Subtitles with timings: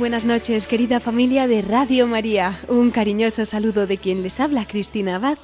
[0.00, 2.58] Buenas noches, querida familia de Radio María.
[2.68, 5.36] Un cariñoso saludo de quien les habla, Cristina Abad.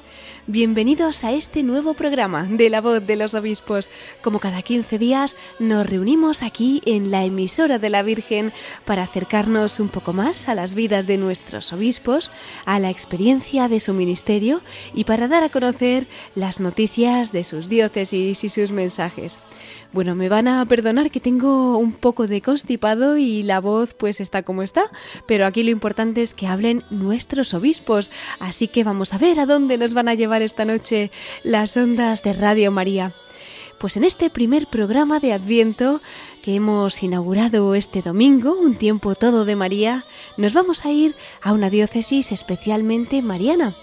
[0.47, 3.91] Bienvenidos a este nuevo programa de La Voz de los Obispos.
[4.23, 8.51] Como cada 15 días, nos reunimos aquí en la emisora de la Virgen
[8.83, 12.31] para acercarnos un poco más a las vidas de nuestros obispos,
[12.65, 14.61] a la experiencia de su ministerio
[14.95, 19.37] y para dar a conocer las noticias de sus diócesis y sus mensajes.
[19.93, 24.19] Bueno, me van a perdonar que tengo un poco de constipado y la voz pues
[24.19, 24.85] está como está,
[25.25, 29.45] pero aquí lo importante es que hablen nuestros obispos, así que vamos a ver a
[29.45, 31.11] dónde nos van a llevar esta noche
[31.43, 33.11] las ondas de Radio María.
[33.77, 35.99] Pues en este primer programa de Adviento
[36.41, 40.05] que hemos inaugurado este domingo, un tiempo todo de María,
[40.37, 43.75] nos vamos a ir a una diócesis especialmente mariana.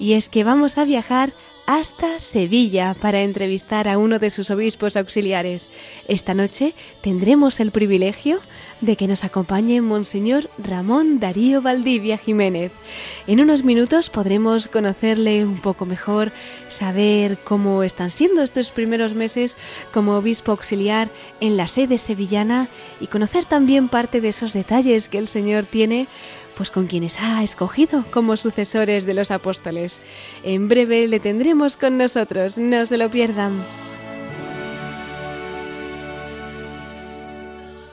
[0.00, 1.34] Y es que vamos a viajar
[1.72, 5.68] hasta Sevilla para entrevistar a uno de sus obispos auxiliares.
[6.08, 8.40] Esta noche tendremos el privilegio
[8.80, 12.72] de que nos acompañe Monseñor Ramón Darío Valdivia Jiménez.
[13.28, 16.32] En unos minutos podremos conocerle un poco mejor,
[16.66, 19.56] saber cómo están siendo estos primeros meses
[19.92, 21.08] como obispo auxiliar
[21.38, 22.68] en la sede sevillana
[23.00, 26.08] y conocer también parte de esos detalles que el Señor tiene
[26.60, 30.02] pues con quienes ha escogido como sucesores de los apóstoles.
[30.44, 33.64] En breve le tendremos con nosotros, no se lo pierdan.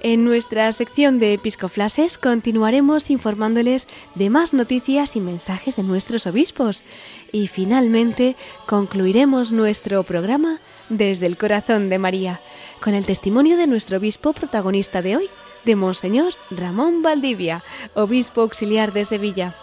[0.02, 6.84] En nuestra sección de Episcoflases continuaremos informándoles de más noticias y mensajes de nuestros obispos.
[7.32, 8.36] Y finalmente
[8.66, 12.42] concluiremos nuestro programa desde el corazón de María,
[12.82, 15.30] con el testimonio de nuestro obispo protagonista de hoy,
[15.68, 17.62] de Monseñor Ramón Valdivia,
[17.94, 19.54] obispo auxiliar de Sevilla.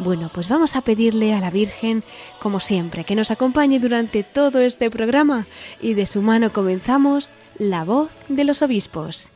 [0.00, 2.02] Bueno, pues vamos a pedirle a la Virgen,
[2.40, 5.46] como siempre, que nos acompañe durante todo este programa
[5.80, 9.33] y de su mano comenzamos La voz de los obispos.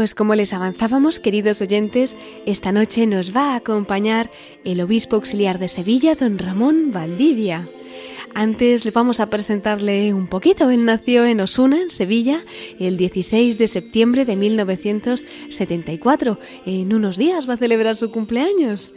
[0.00, 2.16] Pues como les avanzábamos, queridos oyentes,
[2.46, 4.30] esta noche nos va a acompañar
[4.64, 7.68] el obispo auxiliar de Sevilla, don Ramón Valdivia.
[8.34, 10.70] Antes le vamos a presentarle un poquito.
[10.70, 12.40] Él nació en Osuna, en Sevilla,
[12.78, 16.38] el 16 de septiembre de 1974.
[16.64, 18.94] En unos días va a celebrar su cumpleaños.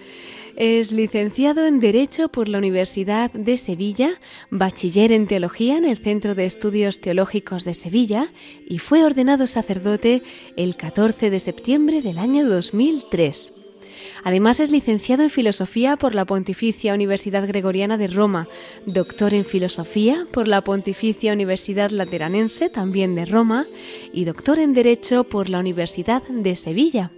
[0.56, 4.12] Es licenciado en Derecho por la Universidad de Sevilla,
[4.52, 8.32] bachiller en Teología en el Centro de Estudios Teológicos de Sevilla
[8.68, 10.22] y fue ordenado sacerdote
[10.56, 13.54] el 14 de septiembre del año 2003.
[14.24, 18.48] Además es licenciado en Filosofía por la Pontificia Universidad Gregoriana de Roma,
[18.86, 23.66] doctor en Filosofía por la Pontificia Universidad Lateranense, también de Roma,
[24.12, 27.12] y doctor en Derecho por la Universidad de Sevilla.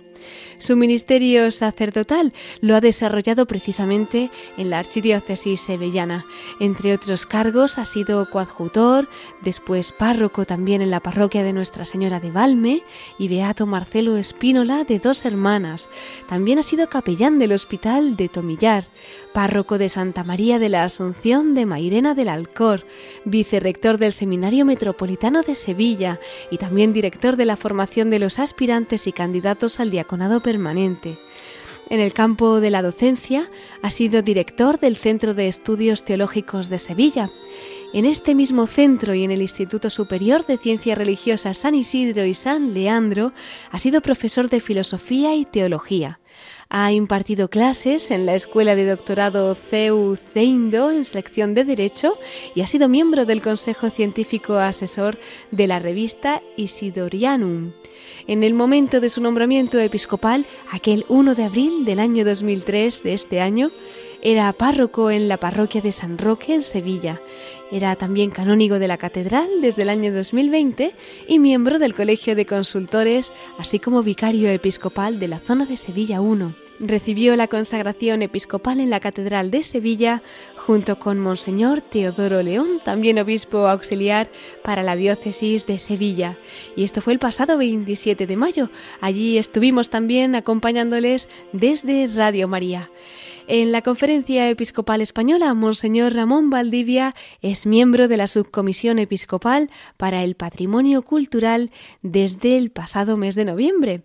[0.58, 6.26] Su ministerio sacerdotal lo ha desarrollado precisamente en la Archidiócesis sevillana.
[6.60, 9.10] Entre otros cargos ha sido coadjutor,
[9.42, 12.84] después párroco también en la parroquia de Nuestra Señora de Valme
[13.18, 15.90] y Beato Marcelo Espínola de Dos Hermanas.
[16.28, 18.86] También ha sido capellán del Hospital de Tomillar,
[19.36, 22.86] párroco de Santa María de la Asunción de Mairena del Alcor,
[23.26, 26.22] vicerrector del Seminario Metropolitano de Sevilla
[26.52, 31.20] y también director de la formación de los aspirantes y candidatos al diaconado permanente.
[31.90, 33.48] en el campo de la docencia,
[33.84, 37.30] ha sido director del Centro de Estudios Teológicos de Sevilla.
[37.94, 42.34] En este mismo centro y en el Instituto Superior de Ciencias Religiosas San Isidro y
[42.34, 43.34] San Leandro,
[43.70, 46.20] ha sido profesor de Filosofía y Teología.
[46.70, 52.18] Ha impartido clases en la Escuela de Doctorado CEU CEINDO en sección de Derecho
[52.56, 55.20] y ha sido miembro del Consejo Científico Asesor
[55.52, 57.74] de la revista Isidorianum.
[58.28, 63.14] En el momento de su nombramiento episcopal, aquel 1 de abril del año 2003 de
[63.14, 63.72] este año,
[64.24, 67.22] era párroco en la parroquia de San Roque en Sevilla.
[67.72, 70.94] Era también canónigo de la catedral desde el año 2020
[71.28, 76.20] y miembro del Colegio de Consultores, así como vicario episcopal de la zona de Sevilla
[76.22, 76.56] I.
[76.80, 80.22] Recibió la consagración episcopal en la Catedral de Sevilla
[80.58, 84.30] junto con Monseñor Teodoro León, también obispo auxiliar
[84.62, 86.38] para la diócesis de Sevilla.
[86.76, 88.70] Y esto fue el pasado 27 de mayo.
[89.00, 92.88] Allí estuvimos también acompañándoles desde Radio María.
[93.48, 97.12] En la Conferencia Episcopal Española, Monseñor Ramón Valdivia
[97.44, 101.70] es miembro de la Subcomisión Episcopal para el Patrimonio Cultural
[102.02, 104.02] desde el pasado mes de noviembre.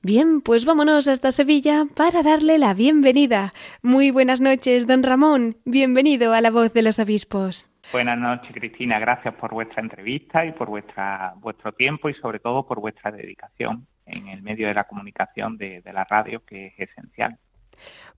[0.00, 3.50] Bien, pues vámonos hasta Sevilla para darle la bienvenida.
[3.82, 5.56] Muy buenas noches, don Ramón.
[5.66, 7.70] Bienvenido a la voz de los obispos.
[7.92, 8.98] Buenas noches, Cristina.
[8.98, 13.86] Gracias por vuestra entrevista y por vuestra, vuestro tiempo y sobre todo por vuestra dedicación
[14.06, 17.38] en el medio de la comunicación de la radio, que es esencial.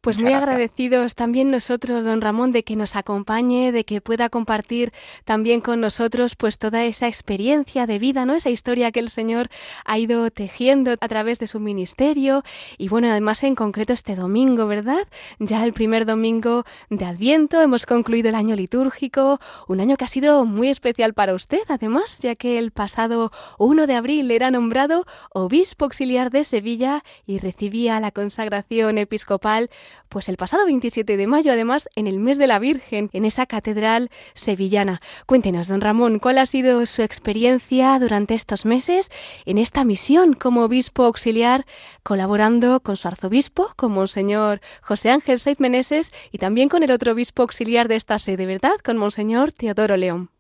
[0.03, 4.95] Pues muy agradecidos también nosotros, don Ramón, de que nos acompañe, de que pueda compartir
[5.27, 8.35] también con nosotros pues toda esa experiencia de vida, ¿no?
[8.35, 9.51] Esa historia que el Señor
[9.85, 12.45] ha ido tejiendo a través de su ministerio
[12.79, 15.07] y bueno, además en concreto este domingo, ¿verdad?
[15.39, 19.39] Ya el primer domingo de Adviento, hemos concluido el año litúrgico,
[19.69, 23.87] un año que ha sido muy especial para usted, además, ya que el pasado 1
[23.87, 25.05] de abril era nombrado
[25.35, 29.69] obispo auxiliar de Sevilla y recibía la consagración episcopal
[30.09, 33.47] pues el pasado 27 de mayo, además, en el mes de la Virgen, en esa
[33.47, 35.01] catedral sevillana.
[35.27, 39.11] Cuéntenos, don Ramón, ¿cuál ha sido su experiencia durante estos meses
[39.47, 41.65] en esta misión como obispo auxiliar,
[42.03, 47.13] colaborando con su arzobispo, como Monseñor José Ángel Saiz Meneses, y también con el otro
[47.13, 48.79] obispo auxiliar de esta sede, ¿verdad?
[48.85, 50.31] Con Monseñor Teodoro León.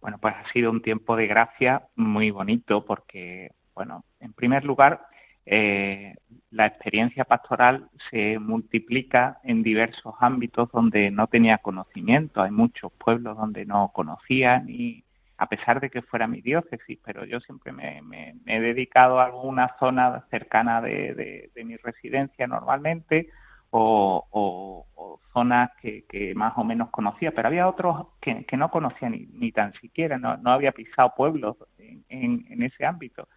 [0.00, 5.02] Bueno, pues ha sido un tiempo de gracia muy bonito porque, bueno, en primer lugar,
[5.44, 6.14] eh,
[6.50, 12.42] la experiencia pastoral se multiplica en diversos ámbitos donde no tenía conocimiento.
[12.42, 15.04] Hay muchos pueblos donde no conocía, ni
[15.36, 19.74] a pesar de que fuera mi diócesis, pero yo siempre me, he dedicado a alguna
[19.78, 23.30] zona cercana de, mi residencia normalmente
[23.70, 24.86] o,
[25.32, 30.18] zonas que, más o menos conocía, pero había otros que, no conocía ni, tan siquiera,
[30.18, 33.28] no, había pisado pueblos en ese ámbito.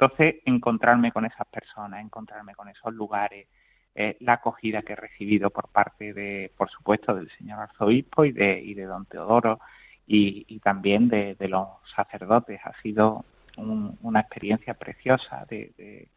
[0.00, 3.48] Entonces, encontrarme con esas personas, encontrarme con esos lugares,
[3.96, 8.30] eh, la acogida que he recibido por parte de, por supuesto, del señor arzobispo y
[8.30, 9.58] de, y de don Teodoro
[10.06, 12.60] y, también de, los sacerdotes.
[12.64, 13.24] Ha sido
[13.56, 16.08] una experiencia preciosa de,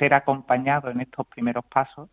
[0.00, 2.10] ser acompañado en estos primeros pasos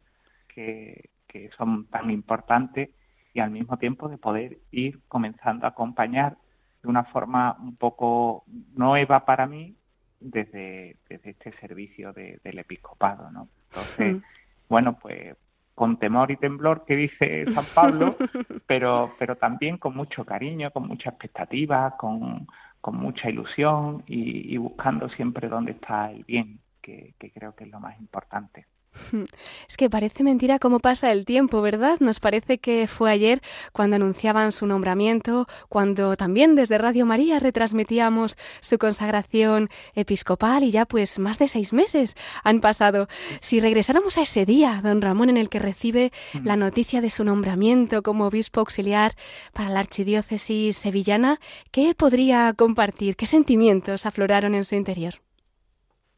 [0.47, 2.91] que, que son tan importantes
[3.33, 6.37] y al mismo tiempo de poder ir comenzando a acompañar
[6.83, 8.43] de una forma un poco
[8.75, 9.75] nueva para mí,
[10.19, 13.49] desde, desde este servicio del episcopado, ¿no?
[13.69, 14.21] Entonces, mm.
[14.67, 15.35] bueno, pues
[15.75, 18.15] con temor y temblor que dice San Pablo,
[18.67, 22.47] pero, pero también con mucho cariño, con mucha expectativa, con,
[22.81, 27.79] con mucha ilusión y, buscando siempre dónde está el bien, que creo que es lo
[27.79, 28.65] más importante.
[29.67, 31.97] Es que parece mentira cómo pasa el tiempo, ¿verdad?
[31.99, 33.41] Nos parece que fue ayer
[33.71, 40.85] cuando anunciaban su nombramiento, cuando también desde Radio María retransmitíamos su consagración episcopal y ya
[40.85, 43.07] pues más de seis meses han pasado.
[43.41, 46.45] Si regresáramos a ese día, don Ramón, en el que recibe mm.
[46.45, 49.15] la noticia de su nombramiento como obispo auxiliar
[49.53, 51.39] para la archidiócesis sevillana,
[51.71, 53.15] ¿qué podría compartir?
[53.15, 55.15] ¿Qué sentimientos afloraron en su interior?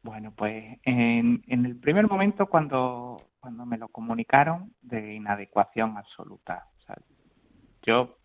[0.02, 6.66] Bueno, pues en, el primer momento cuando, cuando me lo comunicaron de inadecuación absoluta.
[7.82, 8.18] yo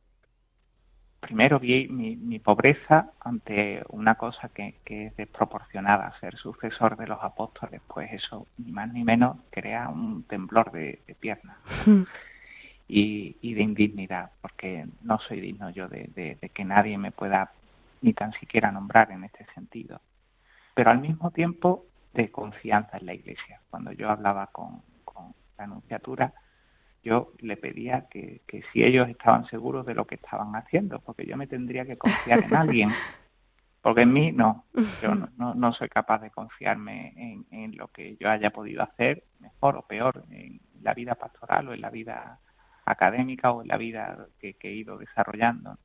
[1.20, 7.82] primero vi mi, pobreza ante una cosa que, es desproporcionada, ser sucesor de los apóstoles,
[7.88, 12.04] pues eso ni más ni menos crea un temblor de, piernas hmm.
[12.88, 17.52] y, de indignidad, porque no soy digno yo de que nadie me pueda
[18.02, 20.02] ni tan siquiera nombrar en este sentido
[20.78, 23.60] pero al mismo tiempo de confianza en la Iglesia.
[23.68, 24.84] Cuando yo hablaba con,
[25.58, 26.32] la anunciatura,
[27.02, 31.36] yo le pedía que, si ellos estaban seguros de lo que estaban haciendo, porque yo
[31.36, 32.90] me tendría que confiar en alguien,
[33.82, 34.66] porque en mí no,
[35.02, 39.82] yo no, soy capaz de confiarme en, lo que yo haya podido hacer, mejor o
[39.82, 42.38] peor, en, la vida pastoral o en la vida
[42.86, 45.80] académica o en la vida que, he ido desarrollando.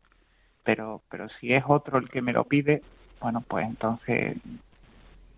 [0.63, 2.83] Pero, pero si es otro el que me lo pide,
[3.23, 4.37] bueno, pues entonces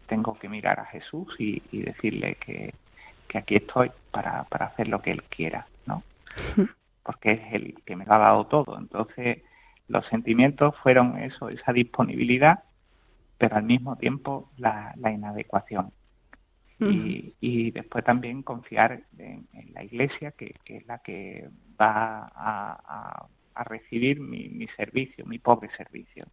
[0.07, 2.75] tengo que mirar a Jesús y, decirle que,
[3.29, 6.03] que, aquí estoy para, para hacer lo que Él quiera, ¿no?
[7.03, 8.79] Porque es el que me lo ha dado todo.
[8.79, 9.43] Entonces,
[9.89, 12.65] los sentimientos fueron eso, esa disponibilidad,
[13.39, 15.93] pero al mismo tiempo la, la inadecuación.
[16.81, 21.49] y, después también confiar en, la iglesia, que, es la que
[21.81, 26.27] va a, a, recibir mi, mi servicio, mi pobre servicio.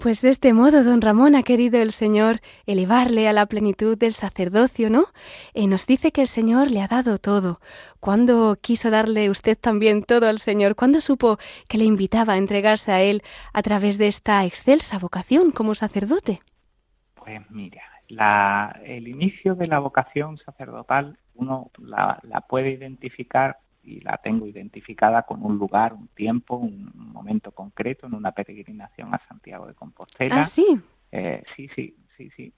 [0.00, 4.12] Pues de este modo, don Ramón, ha querido el Señor elevarle a la plenitud del
[4.12, 5.04] sacerdocio, ¿no?
[5.54, 7.60] Eh, nos dice que el Señor le ha dado todo.
[8.00, 10.74] ¿Cuándo quiso darle usted también todo al Señor?
[10.74, 13.22] ¿Cuándo supo que le invitaba a entregarse a Él
[13.52, 16.40] a través de esta excelsa vocación como sacerdote?
[17.14, 24.00] Pues mira, la, el inicio de la vocación sacerdotal uno la, la puede identificar y
[24.00, 29.20] la tengo identificada con un lugar, un tiempo, un momento concreto en una peregrinación a
[29.28, 30.40] Santiago de Compostela.
[30.40, 30.80] Ah, sí.
[31.12, 32.52] Eh, sí, sí, sí, sí.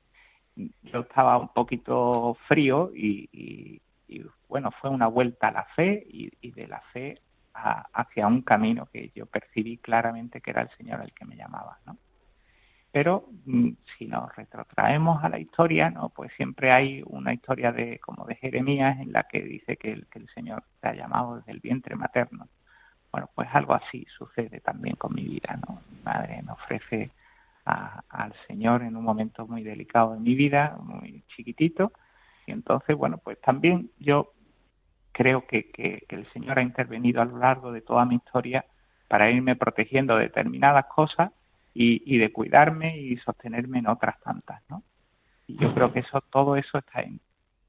[0.84, 3.80] Yo estaba un poquito frío y,
[4.48, 7.20] bueno, fue una vuelta a la fe y, de la fe
[7.92, 11.78] hacia un camino que yo percibí claramente que era el Señor el que me llamaba,
[11.86, 11.96] ¿no?
[12.96, 17.98] Pero mm, si nos retrotraemos a la historia, no, pues siempre hay una historia de
[17.98, 21.60] como de Jeremías en la que dice que el, Señor te ha llamado desde el
[21.60, 22.48] vientre materno.
[23.12, 25.60] Bueno, pues algo así sucede también con mi vida.
[25.90, 27.10] Mi madre me ofrece
[27.66, 31.92] al Señor en un momento muy delicado de mi vida, muy chiquitito,
[32.46, 34.32] y entonces, bueno, pues también yo
[35.12, 38.64] creo que, que el Señor ha intervenido a lo largo de toda mi historia
[39.06, 41.30] para irme protegiendo de determinadas cosas
[41.78, 44.82] y, de cuidarme y sostenerme en otras tantas, ¿no?
[45.46, 47.04] Y yo creo que eso, todo eso está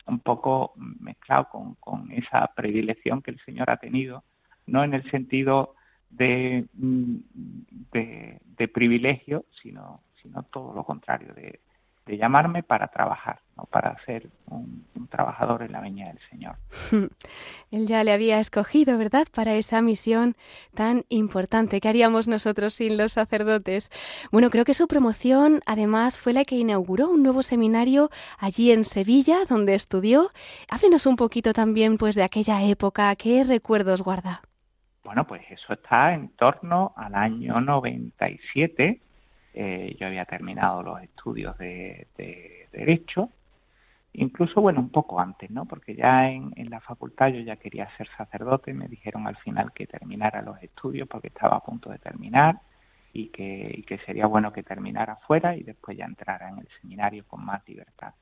[0.06, 4.24] un poco mezclado con, esa predilección que el Señor ha tenido,
[4.66, 5.76] no en el sentido
[6.10, 13.98] de, de, de privilegio, sino, sino todo lo contrario, de llamarme para trabajar, no para
[14.06, 16.56] ser un, trabajador en la viña del Señor.
[17.72, 20.36] Él ya le había escogido, ¿verdad?, para esa misión
[20.74, 21.80] tan importante.
[21.80, 23.90] ¿Qué haríamos nosotros sin los sacerdotes?
[24.32, 28.86] Bueno, creo que su promoción además fue la que inauguró un nuevo seminario allí en
[28.86, 30.30] Sevilla, donde estudió.
[30.70, 34.42] Háblenos un poquito también pues de aquella época, ¿qué recuerdos guarda?
[35.04, 39.02] Bueno, pues eso está en torno al año 97
[39.60, 42.06] eh, yo había terminado los estudios de,
[42.72, 43.32] Derecho,
[44.18, 45.66] incluso, bueno, un poco antes, ¿no?
[45.66, 49.88] Porque ya en, la facultad yo ya quería ser sacerdote, me dijeron al final que
[49.88, 52.60] terminara los estudios porque estaba a punto de terminar
[53.14, 57.26] y que, que sería bueno que terminara fuera y después ya entrara en el seminario
[57.28, 58.14] con más libertad.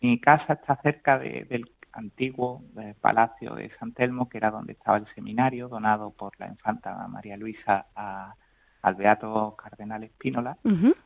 [0.00, 4.98] Mi casa está cerca del antiguo eh, palacio de San Telmo, que era donde estaba
[4.98, 8.34] el seminario, donado por la infanta María Luisa a,
[8.82, 10.56] al Beato Cardenal Espínola,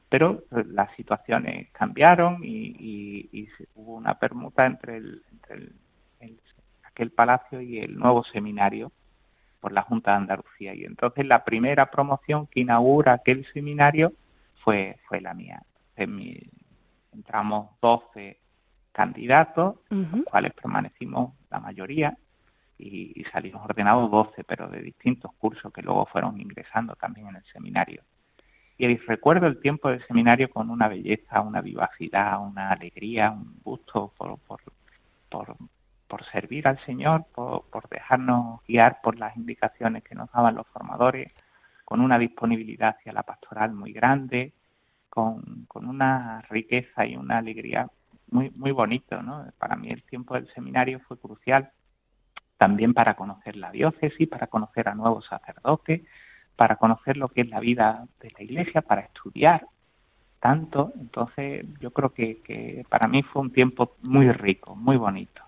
[0.09, 5.23] pero eh, las situaciones cambiaron y, hubo una permuta entre, el,
[6.85, 8.93] aquel palacio y el nuevo seminario
[9.61, 10.75] por la Junta de Andalucía.
[10.75, 14.13] Y entonces la primera promoción que inaugura aquel seminario
[14.63, 15.63] fue, fue la mía.
[15.97, 18.39] entramos 12
[18.93, 22.17] candidatos, los cuales permanecimos la mayoría,
[22.79, 27.45] y, salimos ordenados 12, pero de distintos cursos que luego fueron ingresando también en el
[27.45, 28.03] seminario.
[28.77, 34.13] Y recuerdo el tiempo del seminario con una belleza, una vivacidad, una alegría, un gusto
[34.17, 34.61] por, por,
[35.29, 35.57] por,
[36.09, 40.67] por servir al Señor, por, por dejarnos guiar por las indicaciones que nos daban los
[40.69, 41.33] formadores,
[41.85, 44.53] con una disponibilidad hacia la pastoral muy grande,
[45.09, 47.89] con, con una riqueza y una alegría
[48.33, 49.23] muy, muy bonito.
[49.23, 49.47] ¿no?
[49.59, 51.71] Para mí el tiempo del seminario fue crucial
[52.65, 56.01] también para conocer la diócesis, para conocer a nuevos sacerdotes,
[56.57, 59.67] para conocer lo que es la vida de la iglesia, para estudiar
[60.41, 60.95] tanto.
[60.99, 65.43] Entonces yo creo que, que para mí fue un tiempo muy rico, muy bonito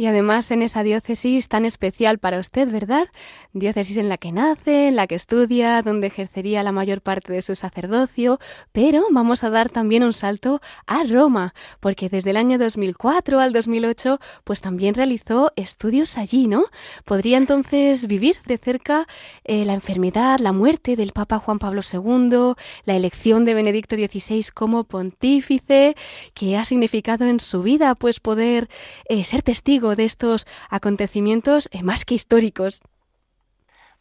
[0.00, 3.06] y además en esa diócesis tan especial para usted, ¿verdad?
[3.52, 7.42] Diócesis en la que nace, en la que estudia, donde ejercería la mayor parte de
[7.42, 8.38] su sacerdocio,
[8.72, 13.52] pero vamos a dar también un salto a Roma, porque desde el año 2004 al
[13.52, 16.64] 2008 pues también realizó estudios allí, ¿no?
[17.04, 19.06] Podría entonces vivir de cerca
[19.44, 22.54] eh, la enfermedad, la muerte del Papa Juan Pablo II,
[22.86, 25.94] la elección de Benedicto XVI como pontífice,
[26.32, 28.70] que ha significado en su vida pues poder
[29.06, 32.82] eh, ser testigo de estos acontecimientos eh, más que históricos?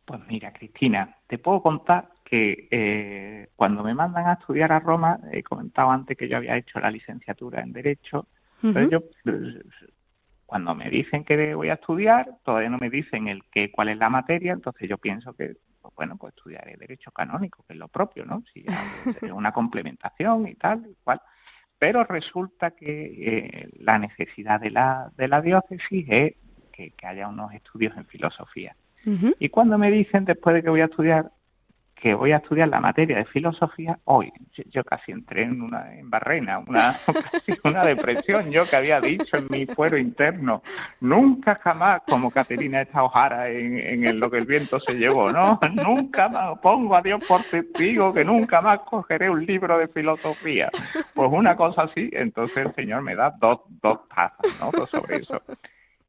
[0.06, 5.20] Pues mira, Cristina, te puedo contar que eh, cuando me mandan a estudiar a Roma,
[5.32, 8.28] he comentado antes que yo había hecho la licenciatura en Derecho,
[8.62, 9.00] pero yo
[10.50, 13.98] cuando me dicen que voy a estudiar, todavía no me dicen el qué, cuál es
[14.00, 17.88] la materia, entonces yo pienso que, pues bueno, pues estudiaré Derecho Canónico, que es lo
[17.88, 18.44] propio, ¿no?
[18.52, 21.22] Si es una complementación y tal, y cual.
[21.80, 26.34] Pero resulta que eh, la necesidad de la, de la diócesis es
[26.74, 28.76] que, haya unos estudios en filosofía.
[29.40, 31.32] Y cuando me dicen, después de que voy a estudiar
[32.00, 34.32] que voy a estudiar la materia de filosofía hoy.
[34.72, 36.98] Yo, casi entré en una en barrena, una,
[37.64, 38.52] una depresión.
[38.52, 40.64] Yo que había dicho en mi fuero interno,
[41.02, 45.60] nunca jamás, como Caterina esta Ojara en, en lo que el viento se llevó, ¿no?
[45.74, 50.70] Nunca más, pongo a Dios por testigo que nunca más cogeré un libro de filosofía.
[51.14, 54.86] Pues una cosa así, entonces el Señor me da dos, dos tazas, ¿no?
[54.86, 55.42] Sobre eso.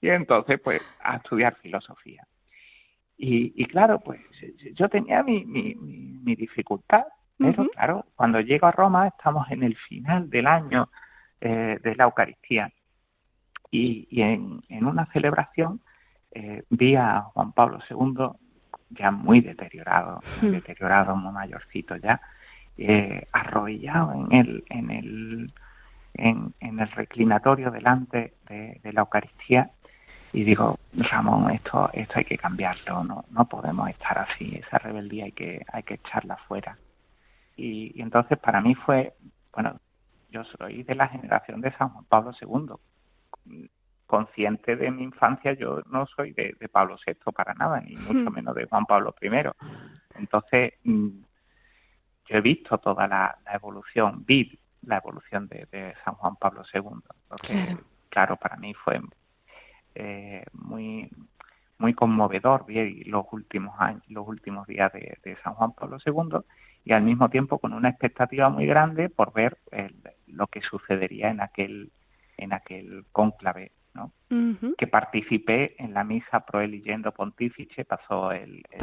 [0.01, 2.25] Y entonces, pues, a estudiar filosofía.
[3.23, 4.19] Y, claro, pues
[4.73, 7.05] yo tenía mi, mi, dificultad,
[7.37, 10.89] pero claro, cuando llego a Roma estamos en el final del año
[11.39, 12.73] eh, de la Eucaristía.
[13.71, 15.83] Y, en, una celebración
[16.31, 18.29] eh, vi a Juan Pablo II
[18.89, 22.23] ya muy deteriorado, muy deteriorado, muy mayorcito ya,
[22.79, 25.53] eh, arrodillado en el, en el,
[26.15, 29.71] en, el reclinatorio delante de la Eucaristía
[30.33, 35.25] y digo, Ramón, esto, esto hay que cambiarlo, no, no podemos estar así, esa rebeldía
[35.25, 36.79] hay que, hay que echarla fuera.
[37.57, 39.15] Y, entonces para mí fue,
[39.53, 39.81] bueno,
[40.31, 43.69] yo soy de la generación de San Juan Pablo II,
[44.07, 48.55] consciente de mi infancia, yo no soy de, Pablo VI para nada, ni mucho menos
[48.55, 49.31] de Juan Pablo I.
[50.15, 51.09] Entonces, mm,
[52.27, 56.83] yo he visto toda la, evolución, vi la evolución de, San Juan Pablo II.
[57.23, 57.79] Entonces,
[58.09, 59.01] claro, para mí fue
[59.95, 61.11] eh, muy
[61.81, 66.41] muy conmovedor ver los últimos años, los últimos días de, San Juan Pablo II
[66.85, 69.57] y al mismo tiempo con una expectativa muy grande por ver
[70.27, 71.91] lo que sucedería en aquel
[72.37, 74.13] en aquel cónclave ¿no?
[74.77, 78.79] que participé en la misa pro yendo pontífice pasó el, el,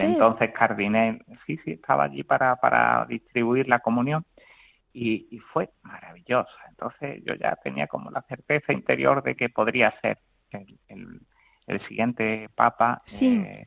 [0.00, 4.24] entonces cardinal sí sí estaba allí para para distribuir la comunión
[4.92, 6.50] y, y, fue maravillosa.
[6.68, 10.18] Entonces yo ya tenía como la certeza interior de que podría ser
[10.88, 11.20] el,
[11.66, 13.66] el, siguiente papa, eh,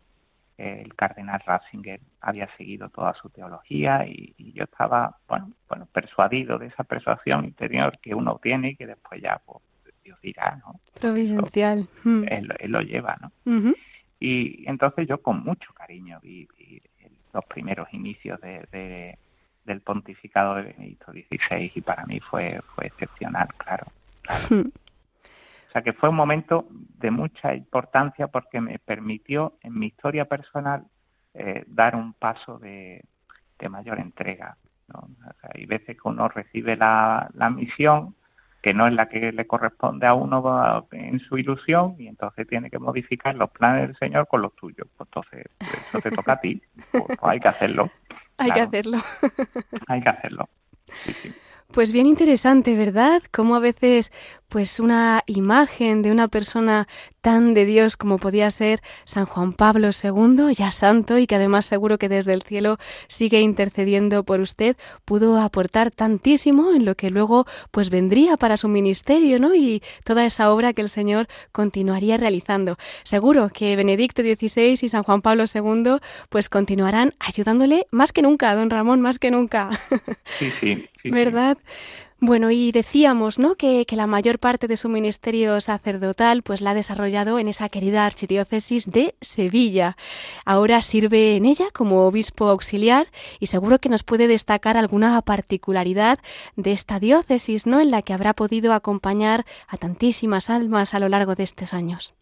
[0.58, 6.68] el cardenal Ratzinger, había seguido toda su teología y, yo estaba, bueno, bueno, persuadido de
[6.68, 9.60] esa persuasión interior que uno tiene y que después ya, pues,
[10.04, 10.80] Dios dirá, ¿no?
[11.00, 11.88] Providencial.
[12.04, 12.24] Mm.
[12.28, 13.32] Él, lo lleva, ¿no?
[14.20, 16.48] Y entonces yo con mucho cariño vi,
[17.34, 19.18] los primeros inicios de,
[19.66, 23.88] del pontificado de Benedicto XVI y para mí fue, fue excepcional, claro.
[24.22, 24.44] claro.
[24.50, 24.83] Mm.
[25.74, 30.84] Sea que fue un momento de mucha importancia porque me permitió en mi historia personal
[31.34, 33.04] eh, dar un paso de,
[33.70, 34.58] mayor entrega.
[35.54, 38.14] hay veces que uno recibe la, misión
[38.62, 42.70] que no es la que le corresponde a uno en su ilusión y entonces tiene
[42.70, 44.86] que modificar los planes del Señor con los tuyos.
[44.98, 45.46] Pues entonces
[45.88, 47.90] eso te toca a ti, pues, pues hay que hacerlo.
[48.38, 48.98] Hay que hacerlo.
[49.88, 50.50] hay que hacerlo.
[50.88, 51.34] Sí, sí.
[51.74, 53.24] Pues bien interesante, ¿verdad?
[53.32, 54.12] Como a veces
[54.48, 56.88] pues una imagen de una persona
[57.24, 61.66] tan de Dios como podía ser San Juan Pablo II, ya santo y que además
[61.66, 67.12] seguro que desde el cielo sigue intercediendo por usted, pudo aportar tantísimo en lo que
[67.12, 69.56] luego pues vendría para su ministerio, ¿no?
[69.56, 72.76] Y toda esa obra que el Señor continuaría realizando.
[73.04, 78.54] Seguro que Benedicto XVI y San Juan Pablo II pues continuarán ayudándole más que nunca,
[78.54, 79.70] don Ramón, más que nunca.
[80.26, 80.90] Sí, sí.
[81.06, 81.58] ¿Verdad?
[82.26, 83.56] Bueno, y decíamos, ¿no?
[83.56, 88.06] Que, la mayor parte de su ministerio sacerdotal, pues la ha desarrollado en esa querida
[88.06, 89.98] archidiócesis de Sevilla.
[90.46, 93.08] Ahora sirve en ella como obispo auxiliar
[93.42, 96.18] y seguro que nos puede destacar alguna particularidad
[96.56, 97.82] de esta diócesis, ¿no?
[97.82, 102.16] En la que habrá podido acompañar a tantísimas almas a lo largo de estos años.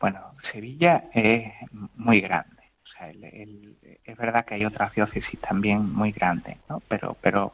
[0.00, 1.52] Bueno, Sevilla es
[1.94, 2.64] muy grande.
[2.82, 6.82] O sea, es verdad que hay otras diócesis también muy grandes, ¿no?
[6.88, 7.52] Pero, pero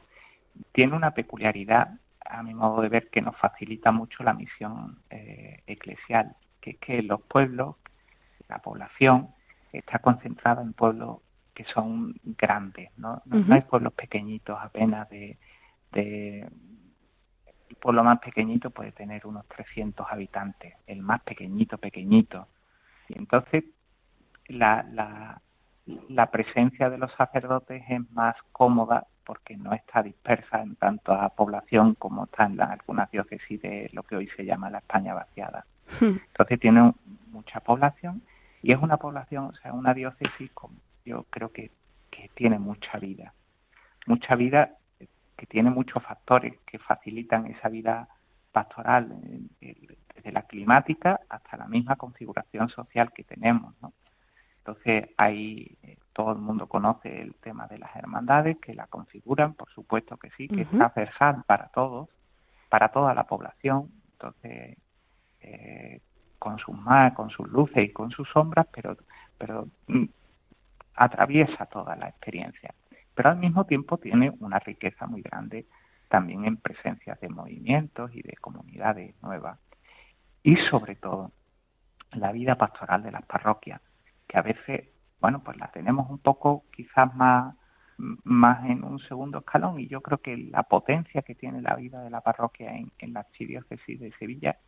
[0.72, 5.62] tiene una peculiaridad, a mi modo de ver, que nos facilita mucho la misión eh,
[5.66, 7.76] eclesial, que es que los pueblos,
[8.48, 9.28] la población,
[9.72, 11.18] está concentrada en pueblos
[11.54, 13.22] que son grandes, ¿no?
[13.26, 15.38] No, hay pueblos pequeñitos apenas de,
[15.92, 16.48] de...
[17.68, 22.46] El pueblo más pequeñito puede tener unos 300 habitantes, el más pequeñito, pequeñito.
[23.08, 23.64] Y entonces
[24.46, 25.40] la, la,
[26.08, 31.28] la presencia de los sacerdotes es más cómoda porque no está dispersa en tanto a
[31.30, 35.64] población como está en algunas diócesis de lo que hoy se llama la España vaciada.
[36.00, 36.18] Hmm.
[36.28, 36.92] Entonces tiene
[37.30, 38.22] mucha población
[38.62, 40.70] y es una población, o sea, una diócesis con,
[41.04, 41.70] yo creo que,
[42.10, 43.32] que tiene mucha vida,
[44.06, 44.76] mucha vida
[45.36, 48.08] que tiene muchos factores que facilitan esa vida
[48.52, 49.12] pastoral,
[50.14, 53.74] desde la climática hasta la misma configuración social que tenemos.
[53.82, 53.92] ¿no?
[54.58, 59.54] Entonces, hay, eh, todo el mundo conoce el tema de las hermandades que la configuran,
[59.54, 62.08] por supuesto que sí, que es transversal para todos,
[62.68, 63.90] para toda la población.
[64.12, 64.76] Entonces,
[65.40, 66.00] eh,
[66.38, 68.96] con sus más, con sus luces y con sus sombras, pero,
[69.38, 70.04] pero mm,
[70.96, 72.74] atraviesa toda la experiencia.
[73.14, 75.66] Pero al mismo tiempo tiene una riqueza muy grande
[76.08, 79.58] también en presencias de movimientos y de comunidades nuevas.
[80.42, 81.32] Y sobre todo,
[82.12, 83.80] la vida pastoral de las parroquias,
[84.28, 84.88] que a veces,
[85.22, 87.54] bueno, pues la tenemos un poco quizás más,
[87.96, 92.02] más en un segundo escalón y yo creo que la potencia que tiene la vida
[92.02, 94.58] de la parroquia en, en la archidiócesis de Sevilla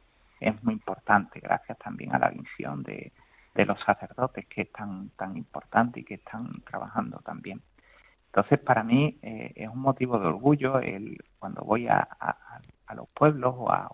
[0.40, 3.12] es muy importante, gracias también a la visión de,
[3.55, 7.62] los sacerdotes que es tan, tan importante y que están trabajando también.
[8.27, 12.09] Entonces, para mí eh, es un motivo de orgullo el cuando voy a,
[12.97, 13.88] los pueblos o a,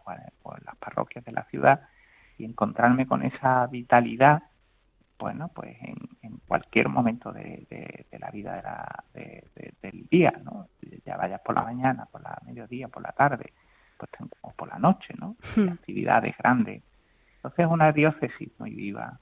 [0.64, 1.82] las parroquias de la ciudad
[2.38, 4.42] y encontrarme con esa vitalidad,
[5.20, 5.98] bueno, pues en,
[6.46, 10.68] cualquier momento de, la vida del día, ¿no?
[11.06, 13.52] Ya vayas por la mañana, por la mediodía, por la tarde,
[13.96, 15.36] pues, o por la noche, ¿no?
[15.56, 15.68] Hmm.
[15.68, 16.82] Actividades grandes.
[17.36, 19.20] Entonces es una diócesis muy viva,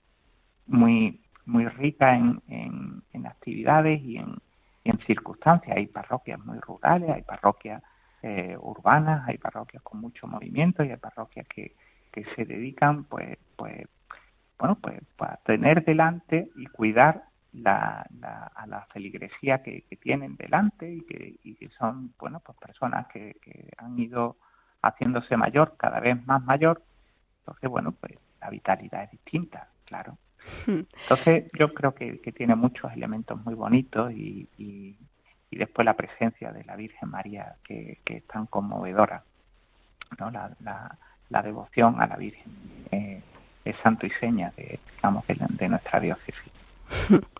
[0.67, 4.37] muy muy rica en, en, actividades y en,
[4.85, 5.77] en, circunstancias.
[5.77, 7.83] Hay parroquias muy rurales, hay parroquias
[8.23, 11.75] eh, urbanas, hay parroquias con mucho movimiento y hay parroquias que,
[12.13, 13.87] que se dedican, pues, pues,
[14.59, 18.07] bueno, pues, a tener delante y cuidar la,
[18.55, 23.07] a la feligresía que, que, tienen delante y que, y que son, bueno, pues personas
[23.09, 24.37] que, que han ido
[24.83, 26.83] haciéndose mayor, cada vez más mayor,
[27.49, 30.19] entonces, bueno, pues la vitalidad es distinta, claro.
[30.67, 30.83] Hmm.
[31.03, 34.97] Entonces, yo creo que, tiene muchos elementos muy bonitos y, y,
[35.51, 39.25] después la presencia de la Virgen María, que, que es tan conmovedora,
[40.19, 40.31] ¿no?
[40.31, 42.53] La, la, devoción a la Virgen
[42.91, 43.23] eh,
[43.83, 46.35] santo y seña de, digamos, de, de nuestra diócesis.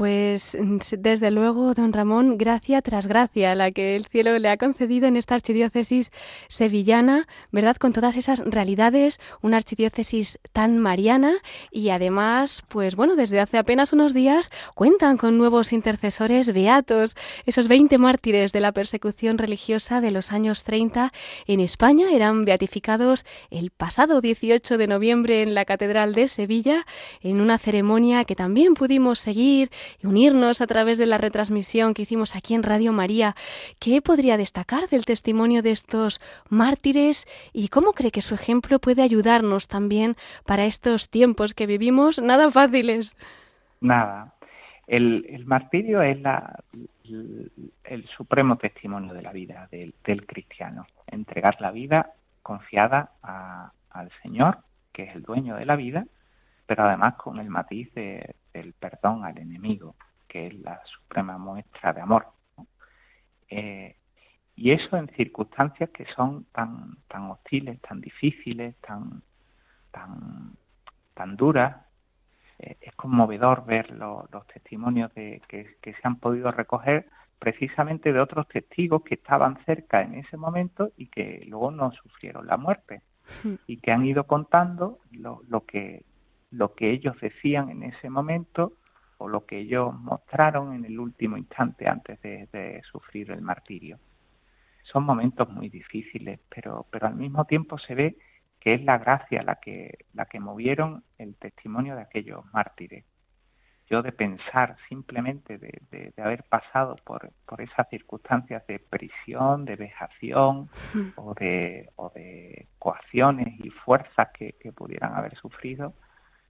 [0.00, 4.56] Pues mm, desde luego, don Ramón, gracia tras gracia la que el cielo le ha
[4.56, 6.10] concedido en esta archidiócesis
[6.48, 7.76] sevillana, ¿verdad?
[7.76, 11.34] Con todas esas realidades, una archidiócesis tan mariana
[11.70, 17.68] y además, pues bueno, desde hace apenas unos días cuentan con nuevos intercesores beatos, esos
[17.68, 21.10] 20 mártires de la persecución religiosa de los años 30
[21.46, 26.86] en España eran beatificados el pasado 18 de noviembre en la Catedral de Sevilla
[27.20, 29.70] en una ceremonia que también pudimos seguir
[30.02, 33.34] y unirnos a través de la retransmisión que hicimos aquí en Radio María.
[33.78, 39.02] ¿Qué podría destacar del testimonio de estos mártires y cómo cree que su ejemplo puede
[39.02, 43.16] ayudarnos también para estos tiempos que vivimos nada fáciles?
[43.80, 44.34] Nada.
[44.86, 46.64] El, martirio es la,
[47.84, 50.86] el, supremo testimonio de la vida del, cristiano.
[51.06, 54.58] Entregar la vida confiada al Señor,
[54.92, 56.06] que es el dueño de la vida,
[56.66, 59.94] pero además con el matiz de, el perdón al enemigo,
[60.28, 62.26] que es la suprema muestra de amor.
[63.48, 63.96] Eh,
[64.56, 69.22] y eso en circunstancias que son tan, tan hostiles, tan difíciles, tan,
[69.90, 70.52] tan,
[71.14, 71.76] tan duras,
[72.58, 77.08] eh, es conmovedor ver los testimonios de, que, que, se han podido recoger
[77.38, 82.46] precisamente de otros testigos que estaban cerca en ese momento y que luego no sufrieron
[82.46, 83.00] la muerte
[83.42, 83.54] hmm.
[83.66, 86.04] y que han ido contando lo, lo que
[86.50, 88.74] lo que ellos decían en ese momento
[89.18, 93.98] o lo que ellos mostraron en el último instante antes de, sufrir el martirio.
[94.82, 98.16] Son momentos muy difíciles, pero, pero al mismo tiempo se ve
[98.58, 103.04] que es la gracia la que, la que movieron el testimonio de aquellos mártires.
[103.88, 109.76] Yo de pensar simplemente de, de, haber pasado por, por, esas circunstancias de prisión, de
[109.76, 110.70] vejación
[111.16, 115.94] o de, o de coacciones y fuerzas que pudieran haber sufrido,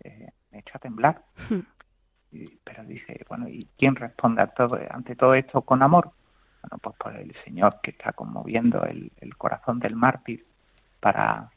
[0.04, 1.22] eh, me echa a temblar.
[1.48, 1.60] Hmm.
[2.62, 6.12] pero dice, bueno, ¿y quién responde a todo, ante todo esto con amor?
[6.62, 10.46] Bueno, pues por el Señor que está conmoviendo el, corazón del mártir
[11.00, 11.50] para,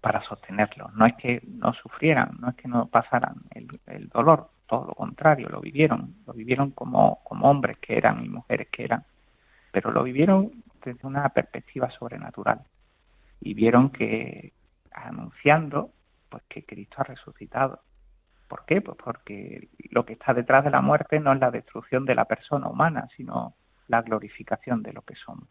[0.00, 0.90] para sostenerlo.
[0.94, 5.48] No es que no sufrieran, no es que no pasaran el, dolor, todo lo contrario,
[5.48, 9.04] lo vivieron, lo vivieron como, como hombres que eran y mujeres que eran,
[9.72, 12.60] pero lo vivieron desde una perspectiva sobrenatural
[13.40, 14.52] y vieron que
[14.92, 15.90] anunciando
[16.30, 17.80] pues que Cristo ha resucitado.
[18.48, 18.80] ¿Por qué?
[18.80, 22.24] Pues porque lo que está detrás de la muerte no es la destrucción de la
[22.24, 23.54] persona humana, sino
[23.88, 25.48] la glorificación de lo que somos.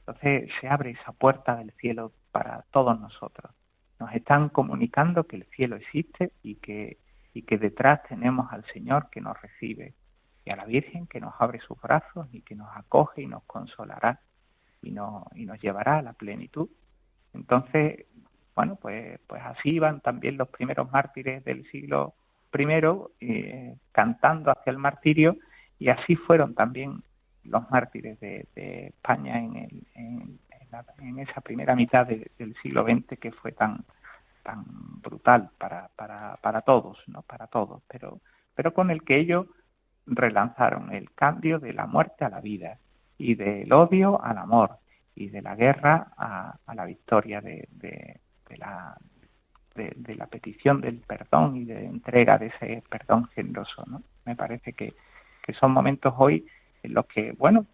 [0.00, 3.52] Entonces se abre esa puerta del cielo para todos nosotros.
[3.98, 6.98] Nos están comunicando que el cielo existe y que,
[7.34, 9.94] y que detrás tenemos al Señor que nos recibe
[10.44, 13.44] y a la Virgen que nos abre sus brazos y que nos acoge y nos
[13.44, 14.20] consolará
[14.82, 16.68] y, no, y nos llevará a la plenitud.
[17.32, 18.06] Entonces
[18.54, 22.14] bueno, pues, pues así iban también los primeros mártires del siglo
[22.54, 22.66] I
[23.20, 25.36] eh, cantando hacia el martirio
[25.78, 27.02] y así fueron también
[27.44, 30.38] los mártires de, España en, en,
[31.18, 33.84] esa primera mitad del siglo XX que fue tan
[34.42, 34.64] tan
[35.00, 38.20] brutal para, para, para todos, no para todos, pero,
[38.54, 39.46] pero con el que ellos
[40.06, 42.78] relanzaron el cambio de la muerte a la vida
[43.18, 44.78] y del odio al amor
[45.14, 48.20] y de la guerra a, la victoria de, de,
[48.56, 48.96] la,
[49.74, 53.84] de, la petición del perdón y de entrega de ese perdón generoso.
[53.86, 54.02] ¿no?
[54.24, 54.92] Me parece que,
[55.42, 56.46] que son momentos hoy
[56.82, 57.66] en los que, bueno,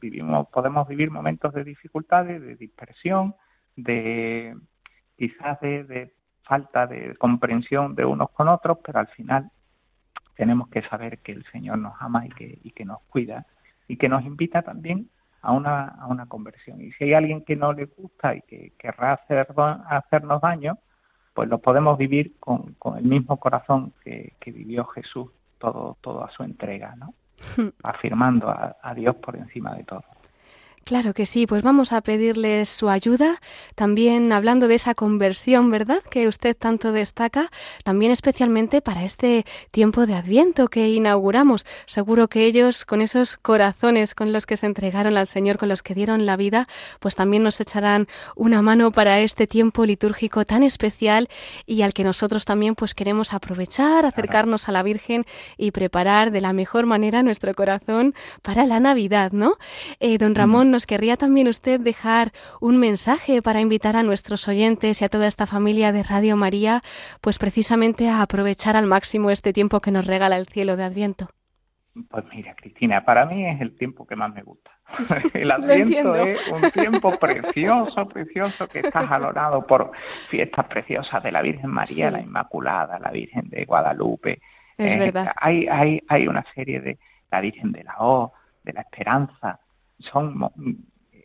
[0.00, 3.34] vivimos, podemos vivir momentos de dificultades, de dispersión,
[3.76, 4.54] de
[5.16, 9.50] quizás de, falta de comprensión de unos con otros, pero al final
[10.36, 13.46] tenemos que saber que el Señor nos ama y que, y que nos cuida
[13.88, 15.08] y que nos invita también
[15.42, 16.80] a una, a una conversión.
[16.80, 19.46] Y si hay alguien que no le gusta y que querrá hacer,
[19.88, 20.78] hacernos daño,
[21.34, 26.24] pues lo podemos vivir con, con el mismo corazón que, que vivió Jesús todo, todo
[26.24, 27.14] a su entrega, ¿no?
[27.82, 30.04] afirmando a Dios por encima de todo.
[30.84, 33.40] Claro que sí, pues vamos a pedirles su ayuda,
[33.76, 36.00] también hablando de esa conversión, ¿verdad?
[36.10, 37.50] Que usted tanto destaca,
[37.84, 41.66] también especialmente para este tiempo de Adviento que inauguramos.
[41.86, 45.82] Seguro que ellos, con esos corazones con los que se entregaron al Señor, con los
[45.82, 46.66] que dieron la vida,
[46.98, 51.28] pues también nos echarán una mano para este tiempo litúrgico tan especial
[51.64, 56.40] y al que nosotros también pues queremos aprovechar, acercarnos a la Virgen y preparar de
[56.40, 59.58] la mejor manera nuestro corazón para la Navidad, ¿no?
[60.00, 65.00] Eh, don Ramón, nos querría también usted dejar un mensaje para invitar a nuestros oyentes
[65.00, 66.80] y a toda esta familia de Radio María,
[67.20, 71.28] pues precisamente a aprovechar al máximo este tiempo que nos regala el cielo de Adviento.
[72.10, 74.70] Pues mira, Cristina, para mí es el tiempo que más me gusta.
[75.34, 79.92] El Adviento es un tiempo precioso, precioso, que está jalonado por
[80.28, 84.40] fiestas preciosas de la Virgen María, la Inmaculada, la Virgen de Guadalupe.
[84.76, 85.32] Es verdad.
[85.36, 86.98] Hay, hay, hay una serie de
[87.30, 88.32] la Virgen de la O,
[88.64, 89.60] de la Esperanza,
[90.02, 90.52] son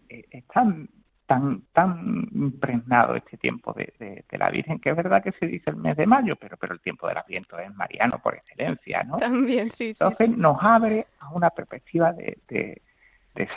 [0.09, 0.89] eh, están
[1.25, 5.75] tan tan impregnado este tiempo de, la Virgen que es verdad que se dice el
[5.75, 9.69] mes de mayo pero pero el tiempo del Adviento es mariano por excelencia no también
[9.69, 12.81] sí entonces nos abre a una perspectiva de, de,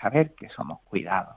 [0.02, 1.36] saber que somos cuidados.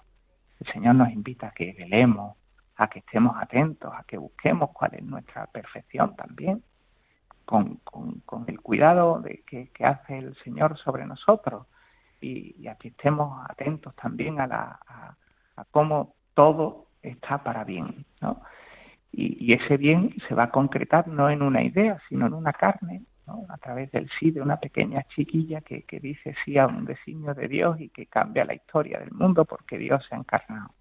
[0.60, 2.36] El Señor nos invita a que velemos
[2.76, 6.64] a que estemos atentos a que busquemos cuál es nuestra perfección también
[7.46, 11.68] con, con, el cuidado de que hace el Señor sobre nosotros
[12.24, 18.42] y, aquí estemos atentos también a, la, a, cómo todo está para bien, ¿no?
[19.12, 23.04] Y, ese bien se va a concretar no en una idea, sino en una carne,
[23.28, 23.46] ¿no?
[23.50, 27.34] a través del sí de una pequeña chiquilla que, que dice sí a un designio
[27.34, 30.74] de Dios y que cambia la historia del mundo porque Dios se ha encarnado.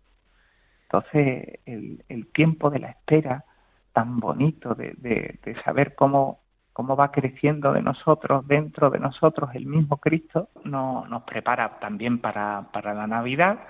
[0.84, 3.44] Entonces, el, el tiempo de la espera
[3.92, 6.41] tan bonito de, de saber cómo
[6.72, 12.18] cómo va creciendo de nosotros, dentro de nosotros, el mismo Cristo, no, nos prepara también
[12.18, 13.60] para, la Navidad.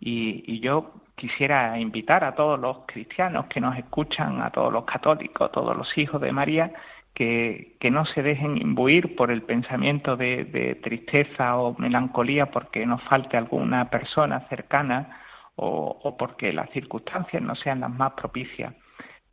[0.00, 5.48] Y, yo quisiera invitar a todos los cristianos que nos escuchan, a todos los católicos,
[5.48, 6.72] a todos los hijos de María,
[7.14, 13.36] que, no se dejen imbuir por el pensamiento de, tristeza o melancolía porque nos falte
[13.36, 15.20] alguna persona cercana
[15.56, 18.74] o porque las circunstancias no sean las más propicias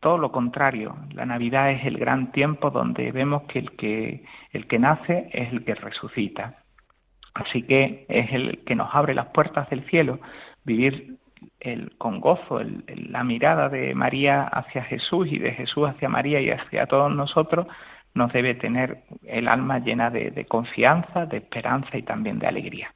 [0.02, 4.68] todo lo contrario, la Navidad es el gran tiempo donde vemos que el que, el
[4.68, 6.64] que nace es el que resucita.
[7.36, 10.20] Así que es el que nos abre las puertas del cielo,
[10.66, 11.18] vivir
[11.60, 16.50] el, con gozo la mirada de María hacia Jesús y de Jesús hacia María y
[16.50, 17.68] hacia todos nosotros,
[18.16, 22.94] nos debe tener el alma llena de confianza, de esperanza y también de alegría.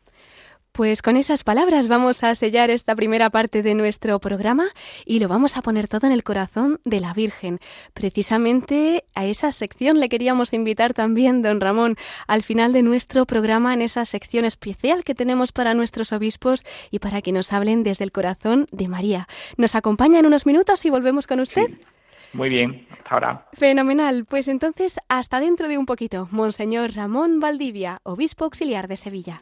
[0.75, 4.65] Pues con esas palabras vamos a sellar esta primera parte de nuestro programa
[5.05, 7.59] y lo vamos a poner todo en el corazón de la Virgen.
[7.93, 11.95] Precisamente a esa sección le queríamos invitar también, don Ramón,
[12.27, 16.99] al final de nuestro programa, en esa sección especial que tenemos para nuestros obispos y
[16.99, 19.29] para que nos hablen desde el corazón de María.
[19.55, 21.69] ¿Nos acompaña en unos minutos y volvemos con usted?
[22.33, 23.47] Muy bien, hasta ahora.
[23.53, 24.25] Fenomenal.
[24.25, 26.27] Pues entonces, hasta dentro de un poquito.
[26.31, 29.41] Monseñor Ramón Valdivia, obispo auxiliar de Sevilla.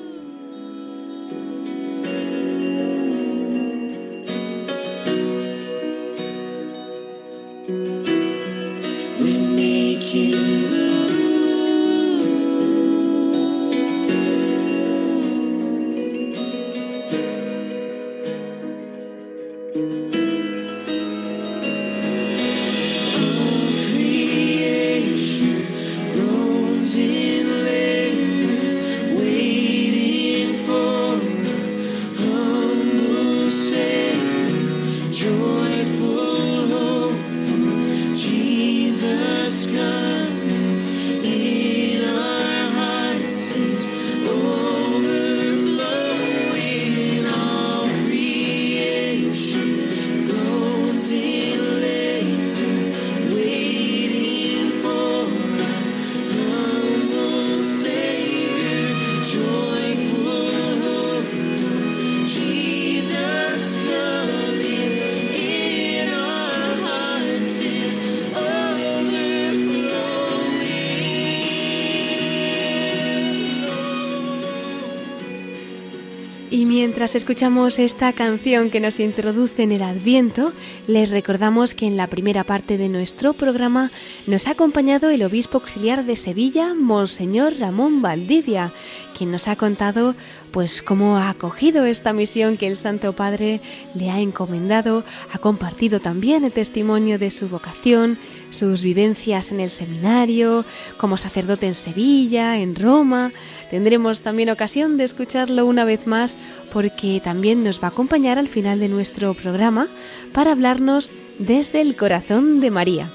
[76.81, 80.53] in Mientras escuchamos esta canción que nos introduce en el Adviento,
[80.85, 83.89] les recordamos que en la primera parte de nuestro programa
[84.27, 88.71] nos ha acompañado el obispo auxiliar de Sevilla, Monseñor Ramón Valdivia,
[89.17, 90.15] quien nos ha contado
[90.51, 93.61] pues cómo ha acogido esta misión que el Santo Padre
[93.95, 98.17] le ha encomendado, ha compartido también el testimonio de su vocación,
[98.49, 100.65] sus vivencias en el seminario,
[100.97, 103.31] como sacerdote en Sevilla, en Roma.
[103.69, 106.37] Tendremos también ocasión de escucharlo una vez más
[106.71, 106.90] porque
[107.23, 109.87] también nos va a acompañar al final de nuestro programa
[110.33, 113.11] para hablarnos desde el corazón de María.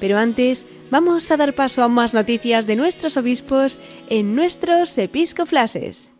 [0.00, 6.12] Pero antes vamos a dar paso a más noticias de nuestros obispos en nuestros episcoflases.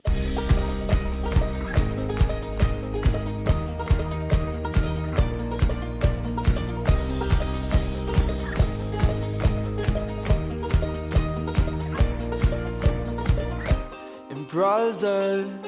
[14.51, 15.68] brothers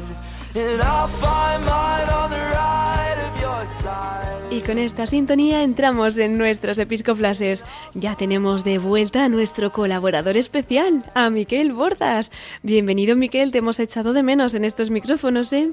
[4.49, 7.63] Y con esta sintonía entramos en nuestros episcoflases.
[7.93, 12.31] Ya tenemos de vuelta a nuestro colaborador especial, a Miquel Bordas.
[12.63, 15.71] Bienvenido, Miquel, te hemos echado de menos en estos micrófonos, ¿eh?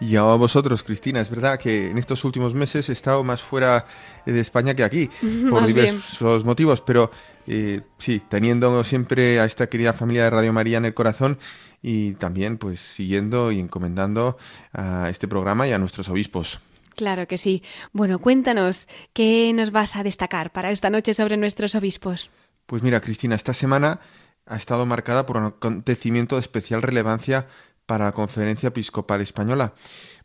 [0.00, 1.20] Y a vosotros, Cristina.
[1.20, 3.84] Es verdad que en estos últimos meses he estado más fuera
[4.24, 5.10] de España que aquí,
[5.50, 7.10] por diversos motivos, pero
[7.46, 11.38] eh, sí, teniendo siempre a esta querida familia de Radio María en el corazón
[11.82, 14.38] y también pues siguiendo y encomendando
[14.72, 16.60] a este programa y a nuestros obispos.
[16.96, 17.62] Claro que sí.
[17.92, 22.30] Bueno, cuéntanos, ¿qué nos vas a destacar para esta noche sobre nuestros obispos?
[22.66, 24.00] Pues mira, Cristina, esta semana
[24.46, 27.48] ha estado marcada por un acontecimiento de especial relevancia
[27.86, 29.74] para la Conferencia Episcopal Española.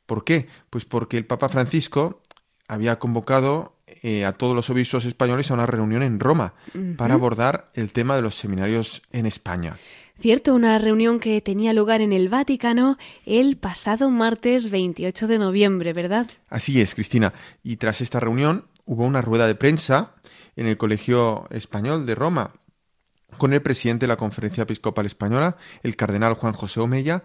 [0.06, 0.48] ¿Por qué?
[0.70, 2.22] Pues porque el Papa Francisco
[2.68, 6.54] había convocado eh, a todos los obispos españoles a una reunión en Roma
[6.98, 9.78] para abordar el tema de los seminarios en España.
[10.20, 15.94] Cierto, una reunión que tenía lugar en el Vaticano el pasado martes 28 de noviembre,
[15.94, 16.28] ¿verdad?
[16.50, 17.34] Así es, Cristina.
[17.64, 20.16] Y tras esta reunión hubo una rueda de prensa
[20.58, 22.52] en el Colegio Español de Roma
[23.38, 27.24] con el presidente de la Conferencia Episcopal Española, el cardenal Juan José Omeya,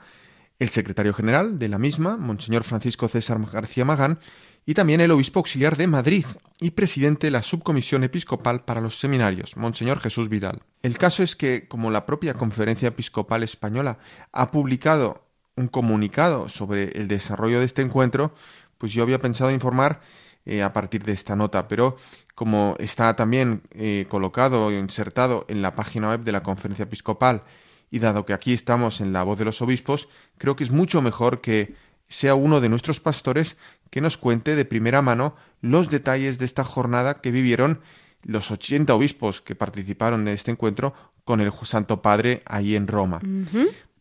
[0.59, 4.21] el secretario general de la misma, Monseñor Francisco César García Magán,
[4.67, 6.25] y también el obispo auxiliar de Madrid
[6.61, 10.63] y presidente de la Subcomisión Episcopal para los Seminarios, Monseñor Jesús Vidal.
[10.83, 13.99] El caso es que, como la propia Conferencia Episcopal Española
[14.33, 15.25] ha publicado
[15.57, 18.35] un comunicado sobre el desarrollo de este encuentro,
[18.79, 20.01] pues yo había pensado informar
[20.47, 21.97] eh, a partir de esta nota, pero
[22.35, 27.43] como está también eh, colocado o insertado en la página web de la Conferencia Episcopal
[27.91, 30.09] y dado que aquí estamos en la voz de los obispos,
[30.39, 31.75] creo que es mucho mejor que
[32.09, 33.57] sea uno de nuestros pastores
[33.95, 37.79] que nos cuente de primera mano los detalles de esta jornada que vivieron
[38.25, 43.21] los 80 obispos que participaron de este encuentro con el Santo Padre ahí en Roma.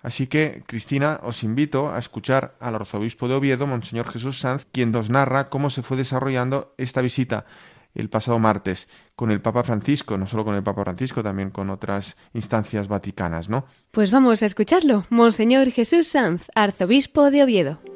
[0.02, 4.92] Así que, Cristina, os invito a escuchar al arzobispo de Oviedo, Monseñor Jesús Sanz, quien
[4.92, 7.46] nos narra cómo se fue desarrollando esta visita
[7.94, 11.70] el pasado martes con el Papa Francisco, no solo con el Papa Francisco, también con
[11.70, 13.68] otras instancias vaticanas, ¿no?
[13.92, 15.06] Pues vamos a escucharlo.
[15.12, 17.93] Monseñor Jesús Sanz, arzobispo de Oviedo.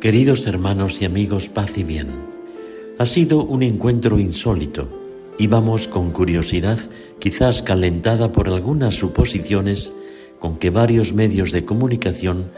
[0.00, 2.08] Queridos hermanos y amigos, paz y bien.
[2.98, 4.90] Ha sido un encuentro insólito.
[5.38, 6.78] Íbamos con curiosidad,
[7.18, 9.94] quizás calentada por algunas suposiciones,
[10.38, 12.50] con que varios medios de comunicación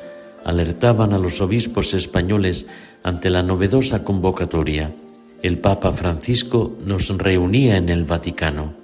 [0.44, 2.66] alertaban a los obispos españoles
[3.04, 4.96] ante la novedosa convocatoria.
[5.40, 8.74] El Papa Francisco nos reunía en el Vaticano.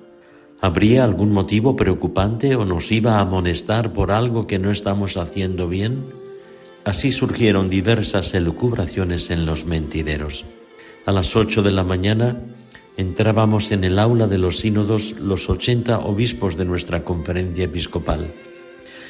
[0.60, 5.66] ¿Habría algún motivo preocupante o nos iba a amonestar por algo que no estamos haciendo
[5.66, 6.23] bien?
[6.84, 10.44] Así surgieron diversas elucubraciones en los mentideros.
[11.06, 12.38] A las ocho de la mañana
[12.96, 18.32] entrábamos en el aula de los sínodos los ochenta obispos de nuestra conferencia episcopal.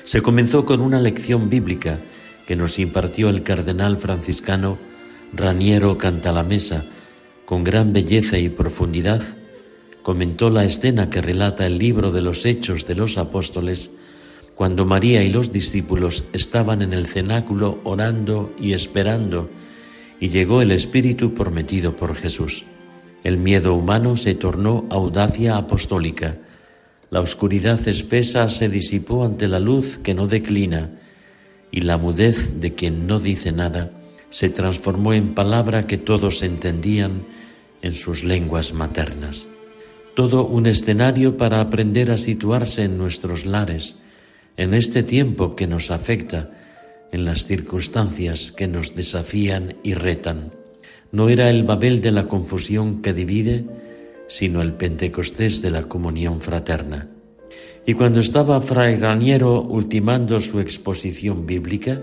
[0.05, 1.99] Se comenzó con una lección bíblica
[2.47, 4.79] que nos impartió el cardenal franciscano
[5.33, 6.85] Raniero Cantalamesa,
[7.45, 9.23] con gran belleza y profundidad,
[10.03, 13.91] comentó la escena que relata el libro de los Hechos de los Apóstoles,
[14.55, 19.51] cuando María y los discípulos estaban en el cenáculo orando y esperando,
[20.21, 22.65] y llegó el Espíritu prometido por Jesús.
[23.25, 26.37] El miedo humano se tornó audacia apostólica.
[27.11, 30.91] La oscuridad espesa se disipó ante la luz que no declina,
[31.71, 33.91] y la mudez de quien no dice nada
[34.35, 37.23] se transformó en palabra que todos entendían
[37.83, 39.47] en sus lenguas maternas.
[40.17, 43.97] Todo un escenario para aprender a situarse en nuestros lares,
[44.57, 46.51] en este tiempo que nos afecta,
[47.13, 50.53] en las circunstancias que nos desafían y retan.
[51.13, 53.65] No era el Babel de la confusión que divide,
[54.29, 57.09] sino el Pentecostés de la comunión fraterna.
[57.87, 62.01] Y cuando estaba Fray Raniero ultimando su exposición bíblica,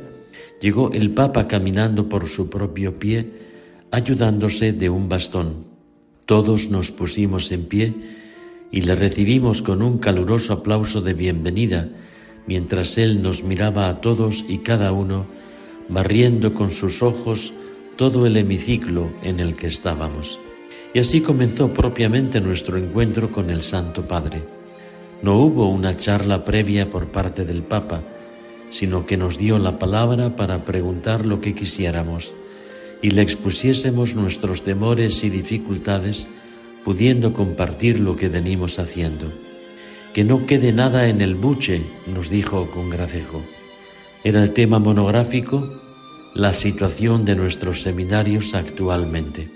[0.61, 3.27] llegó el Papa caminando por su propio pie,
[3.89, 5.65] ayudándose de un bastón.
[6.25, 7.93] Todos nos pusimos en pie
[8.71, 11.89] y le recibimos con un caluroso aplauso de bienvenida,
[12.47, 15.25] mientras él nos miraba a todos y cada uno,
[15.89, 17.53] barriendo con sus ojos
[17.95, 20.39] todo el hemiciclo en el que estábamos.
[20.93, 24.43] Y así comenzó propiamente nuestro encuentro con el Santo Padre.
[25.21, 28.01] No hubo una charla previa por parte del Papa,
[28.69, 32.33] sino que nos dio la palabra para preguntar lo que quisiéramos
[33.01, 36.27] y le expusiésemos nuestros temores y dificultades,
[36.83, 39.31] pudiendo compartir lo que venimos haciendo.
[40.13, 41.81] Que no quede nada en el buche,
[42.13, 43.41] nos dijo con gracejo.
[44.23, 45.81] Era el tema monográfico,
[46.35, 49.47] la situación de nuestros seminarios actualmente.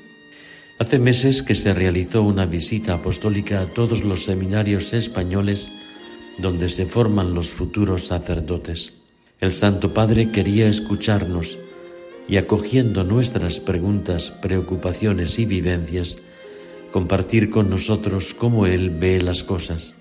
[0.79, 5.69] Hace meses que se realizó una visita apostólica a todos los seminarios españoles
[6.37, 8.93] donde se forman los futuros sacerdotes.
[9.39, 11.57] El Santo Padre quería escucharnos
[12.27, 16.17] y acogiendo nuestras preguntas, preocupaciones y vivencias,
[16.91, 19.95] compartir con nosotros cómo Él ve las cosas.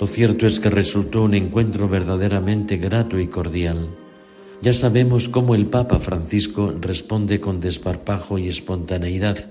[0.00, 3.88] Lo cierto es que resultó un encuentro verdaderamente grato y cordial.
[4.62, 9.50] Ya sabemos cómo el Papa Francisco responde con desparpajo y espontaneidad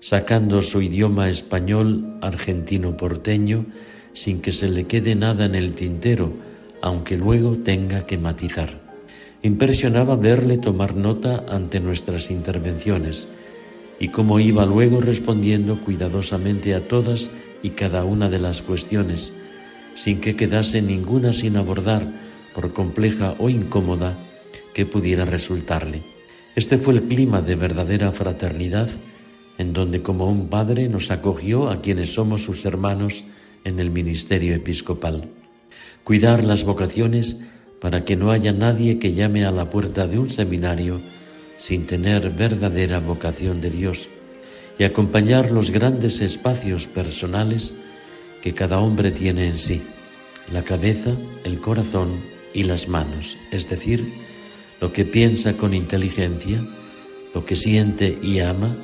[0.00, 3.66] sacando su idioma español argentino porteño
[4.14, 6.32] sin que se le quede nada en el tintero,
[6.82, 8.80] aunque luego tenga que matizar.
[9.42, 13.28] Impresionaba verle tomar nota ante nuestras intervenciones
[14.00, 17.30] y cómo iba luego respondiendo cuidadosamente a todas
[17.62, 19.32] y cada una de las cuestiones,
[19.94, 22.06] sin que quedase ninguna sin abordar,
[22.54, 24.16] por compleja o incómoda
[24.74, 26.02] que pudiera resultarle.
[26.56, 28.90] Este fue el clima de verdadera fraternidad
[29.58, 33.24] en donde como un padre nos acogió a quienes somos sus hermanos
[33.64, 35.28] en el ministerio episcopal.
[36.02, 37.36] Cuidar las vocaciones
[37.78, 41.00] para que no haya nadie que llame a la puerta de un seminario
[41.58, 44.08] sin tener verdadera vocación de Dios
[44.78, 47.74] y acompañar los grandes espacios personales
[48.42, 49.82] que cada hombre tiene en sí,
[50.52, 51.12] la cabeza,
[51.44, 52.20] el corazón
[52.52, 54.12] y las manos, es decir,
[54.80, 56.62] lo que piensa con inteligencia,
[57.34, 58.74] lo que siente y ama,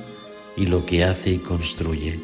[0.57, 2.19] y lo que hace y construye.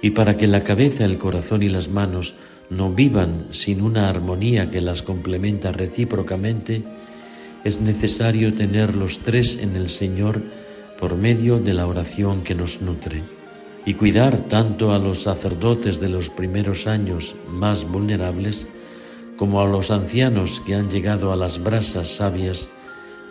[0.00, 2.34] Y para que la cabeza, el corazón y las manos
[2.70, 6.82] no vivan sin una armonía que las complementa recíprocamente,
[7.64, 10.42] es necesario tener los tres en el Señor
[10.98, 13.22] por medio de la oración que nos nutre.
[13.84, 18.68] Y cuidar tanto a los sacerdotes de los primeros años más vulnerables,
[19.36, 22.68] como a los ancianos que han llegado a las brasas sabias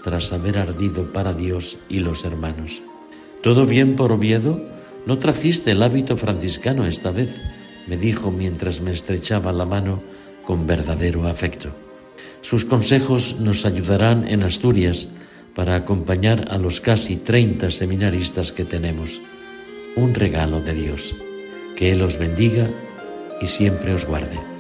[0.04, 2.82] tras haber ardido para Dios y los hermanos.
[3.42, 4.62] ¿Todo bien por Oviedo?
[5.06, 7.42] No trajiste el hábito franciscano esta vez,
[7.88, 10.02] me dijo mientras me estrechaba la mano
[10.46, 11.70] con verdadero afecto.
[12.42, 15.08] Sus consejos nos ayudarán en Asturias
[15.56, 19.20] para acompañar a los casi 30 seminaristas que tenemos.
[19.96, 21.16] Un regalo de Dios.
[21.76, 22.70] Que Él os bendiga
[23.42, 24.51] y siempre os guarde.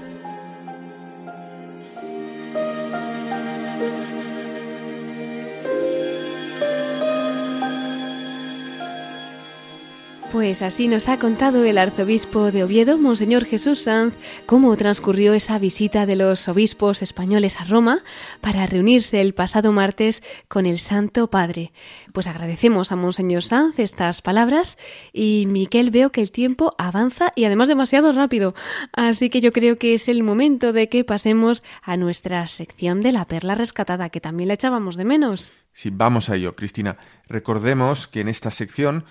[10.41, 14.15] Pues así nos ha contado el arzobispo de Oviedo, Monseñor Jesús Sanz,
[14.47, 17.99] cómo transcurrió esa visita de los obispos españoles a Roma
[18.41, 21.73] para reunirse el pasado martes con el Santo Padre.
[22.11, 24.79] Pues agradecemos a Monseñor Sanz estas palabras
[25.13, 28.55] y Miquel veo que el tiempo avanza y además demasiado rápido,
[28.93, 33.11] así que yo creo que es el momento de que pasemos a nuestra sección de
[33.11, 35.53] la perla rescatada, que también la echábamos de menos.
[35.73, 36.97] Sí, vamos a ello, Cristina.
[37.27, 39.05] Recordemos que en esta sección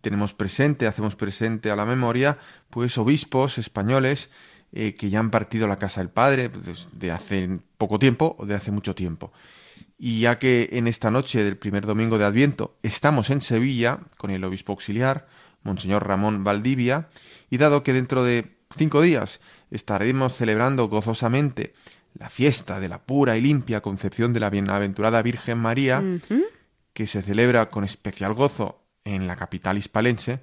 [0.00, 2.38] tenemos presente, hacemos presente a la memoria,
[2.70, 4.30] pues obispos españoles
[4.72, 8.36] eh, que ya han partido a la casa del Padre pues, de hace poco tiempo
[8.38, 9.32] o de hace mucho tiempo.
[9.98, 14.30] Y ya que en esta noche del primer domingo de Adviento estamos en Sevilla con
[14.30, 15.28] el obispo auxiliar,
[15.62, 17.08] Monseñor Ramón Valdivia,
[17.50, 21.74] y dado que dentro de cinco días estaremos celebrando gozosamente
[22.18, 26.02] la fiesta de la pura y limpia concepción de la bienaventurada Virgen María,
[26.92, 30.40] que se celebra con especial gozo en la capital hispalense,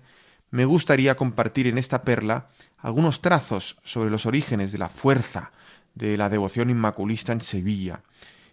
[0.52, 5.52] me gustaría compartir en esta perla algunos trazos sobre los orígenes de la fuerza
[5.94, 8.02] de la devoción inmaculista en Sevilla.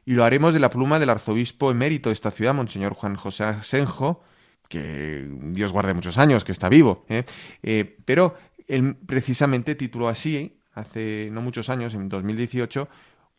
[0.04, 3.44] Y lo haremos de la pluma del arzobispo emérito de esta ciudad, Monseñor Juan José
[3.44, 4.22] Asenjo,
[4.68, 7.04] que Dios guarde muchos años, que está vivo.
[7.08, 7.24] ¿eh?
[7.62, 8.36] Eh, pero
[8.66, 12.88] él precisamente tituló así, hace no muchos años, en 2018,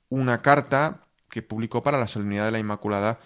[0.10, 3.20] una carta que publicó para la Solemnidad de la Inmaculada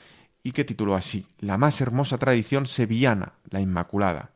[0.44, 4.32] y que tituló así La más hermosa tradición sevillana, la Inmaculada.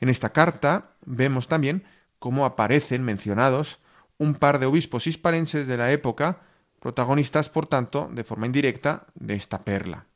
[0.00, 1.84] En esta carta vemos también
[2.18, 3.78] cómo aparecen mencionados
[4.18, 6.40] un par de obispos hispalenses de la época,
[6.78, 10.06] protagonistas, por tanto, de forma indirecta, de esta perla.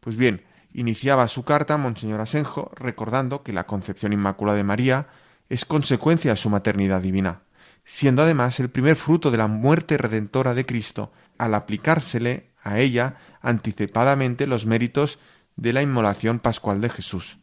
[0.00, 5.08] Pues bien, iniciaba su carta Monseñor Asenjo recordando que la concepción inmaculada de María
[5.48, 7.42] es consecuencia de su maternidad divina,
[7.84, 13.16] siendo además el primer fruto de la muerte redentora de Cristo al aplicársele a ella
[13.46, 15.18] anticipadamente los méritos
[15.54, 17.38] de la inmolación pascual de Jesús.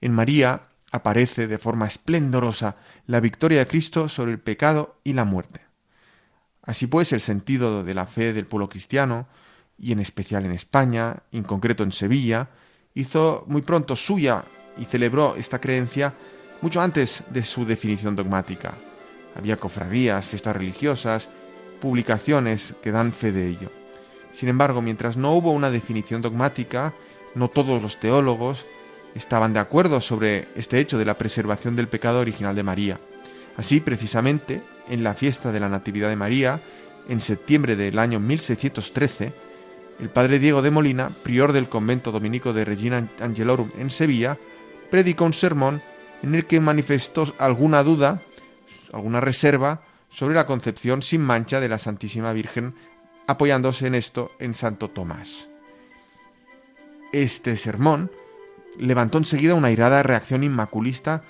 [0.00, 2.76] En María aparece de forma esplendorosa
[3.06, 5.60] la victoria de Cristo sobre el pecado y la muerte.
[6.62, 9.26] Así pues, el sentido de la fe del pueblo cristiano,
[9.76, 12.50] y en especial en España, en concreto en Sevilla,
[12.94, 14.44] hizo muy pronto suya
[14.78, 16.14] y celebró esta creencia
[16.60, 18.74] mucho antes de su definición dogmática.
[19.34, 21.28] Había cofradías, fiestas religiosas,
[21.80, 23.79] publicaciones que dan fe de ello.
[24.32, 26.94] Sin embargo, mientras no hubo una definición dogmática,
[27.34, 28.64] no todos los teólogos
[29.14, 33.00] estaban de acuerdo sobre este hecho de la preservación del pecado original de María.
[33.56, 36.60] Así, precisamente, en la fiesta de la Natividad de María,
[37.08, 39.32] en septiembre del año 1613,
[40.00, 44.38] el padre Diego de Molina, prior del convento dominico de Regina Angelorum en Sevilla,
[44.90, 45.82] predicó un sermón
[46.22, 48.22] en el que manifestó alguna duda,
[48.92, 52.74] alguna reserva sobre la concepción sin mancha de la Santísima Virgen
[53.30, 55.48] apoyándose en esto en Santo Tomás.
[57.12, 58.10] Este sermón
[58.78, 61.22] levantó enseguida una irada reacción inmaculista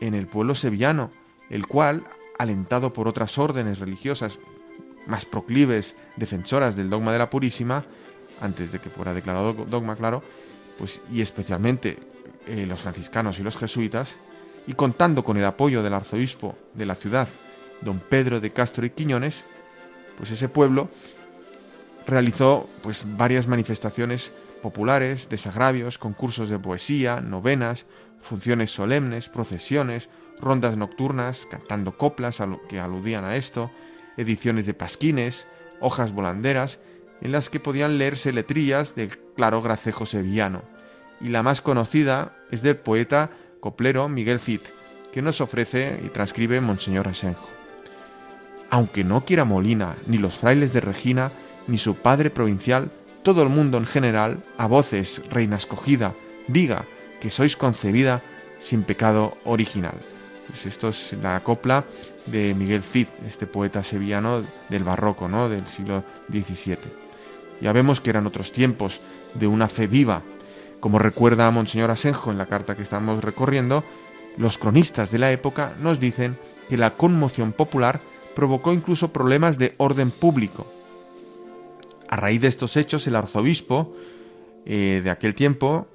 [0.00, 1.10] en el pueblo sevillano,
[1.50, 2.04] el cual,
[2.38, 4.38] alentado por otras órdenes religiosas
[5.06, 7.84] más proclives, defensoras del dogma de la Purísima,
[8.40, 10.22] antes de que fuera declarado dogma, claro,
[10.78, 11.98] pues y especialmente
[12.46, 14.16] eh, los franciscanos y los jesuitas,
[14.66, 17.28] y contando con el apoyo del arzobispo de la ciudad,
[17.82, 19.44] don Pedro de Castro y Quiñones,
[20.16, 20.88] pues ese pueblo
[22.06, 24.32] realizó pues varias manifestaciones
[24.62, 27.86] populares, desagravios, concursos de poesía, novenas,
[28.20, 30.08] funciones solemnes, procesiones,
[30.40, 33.70] rondas nocturnas, cantando coplas que aludían a esto,
[34.16, 35.46] ediciones de pasquines,
[35.80, 36.78] hojas volanderas,
[37.20, 40.62] en las que podían leerse letrillas del claro gracejo sevillano.
[41.20, 43.30] Y la más conocida es del poeta
[43.60, 44.60] coplero Miguel Cid,
[45.12, 47.50] que nos ofrece y transcribe Monseñor Asenjo.
[48.70, 51.30] Aunque no quiera Molina ni los frailes de Regina
[51.66, 52.90] ni su padre provincial,
[53.22, 56.14] todo el mundo en general, a voces, reina escogida,
[56.46, 56.84] diga
[57.20, 58.22] que sois concebida
[58.60, 59.94] sin pecado original.
[60.46, 61.84] Pues esto es la copla
[62.26, 65.48] de Miguel Cid, este poeta sevillano del barroco, ¿no?
[65.48, 66.76] del siglo XVII.
[67.60, 69.00] Ya vemos que eran otros tiempos
[69.34, 70.22] de una fe viva.
[70.80, 73.84] Como recuerda Monseñor Asenjo en la carta que estamos recorriendo,
[74.36, 76.36] los cronistas de la época nos dicen
[76.68, 78.00] que la conmoción popular
[78.34, 80.66] provocó incluso problemas de orden público,
[82.14, 83.92] a raíz de estos hechos, el arzobispo
[84.66, 85.88] eh, de aquel tiempo,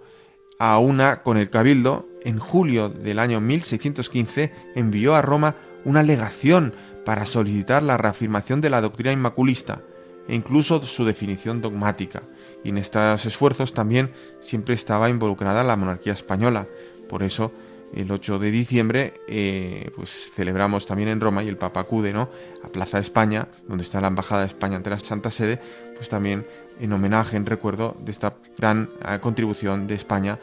[0.59, 5.55] a una con el cabildo, en julio del año 1615, envió a Roma
[5.85, 6.73] una legación
[7.05, 9.81] para solicitar la reafirmación de la doctrina inmaculista,
[10.27, 12.19] e incluso su definición dogmática.
[12.65, 14.11] Y en estos esfuerzos también
[14.41, 16.67] siempre estaba involucrada la monarquía española.
[17.07, 17.53] Por eso
[17.93, 22.29] el 8 de diciembre eh, pues celebramos también en Roma y el Papa acude ¿no?
[22.63, 25.59] a Plaza de España, donde está la Embajada de España ante la Santa Sede,
[25.95, 26.45] pues también
[26.79, 30.39] en homenaje, en recuerdo de esta gran eh, contribución de España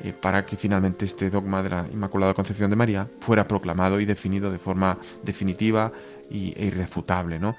[0.00, 4.04] eh, para que finalmente este dogma de la Inmaculada Concepción de María fuera proclamado y
[4.04, 5.92] definido de forma definitiva
[6.30, 7.38] y, e irrefutable.
[7.38, 7.56] ¿no?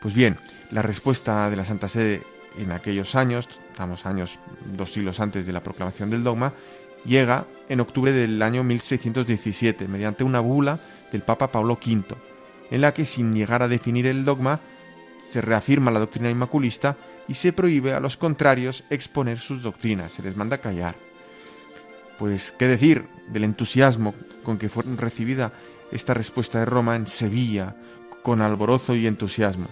[0.00, 0.36] Pues bien,
[0.70, 2.22] la respuesta de la Santa Sede
[2.58, 4.38] en aquellos años, estamos años,
[4.76, 6.54] dos siglos antes de la proclamación del dogma,
[7.04, 10.80] llega en octubre del año 1617 mediante una bula
[11.12, 12.04] del Papa Pablo V,
[12.70, 14.60] en la que sin llegar a definir el dogma
[15.28, 16.96] se reafirma la doctrina inmaculista
[17.28, 20.96] y se prohíbe a los contrarios exponer sus doctrinas, se les manda callar.
[22.18, 25.52] Pues, ¿qué decir del entusiasmo con que fue recibida
[25.92, 27.76] esta respuesta de Roma en Sevilla,
[28.22, 29.68] con alborozo y entusiasmo?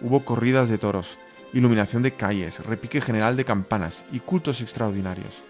[0.00, 1.18] Hubo corridas de toros,
[1.52, 5.42] iluminación de calles, repique general de campanas y cultos extraordinarios.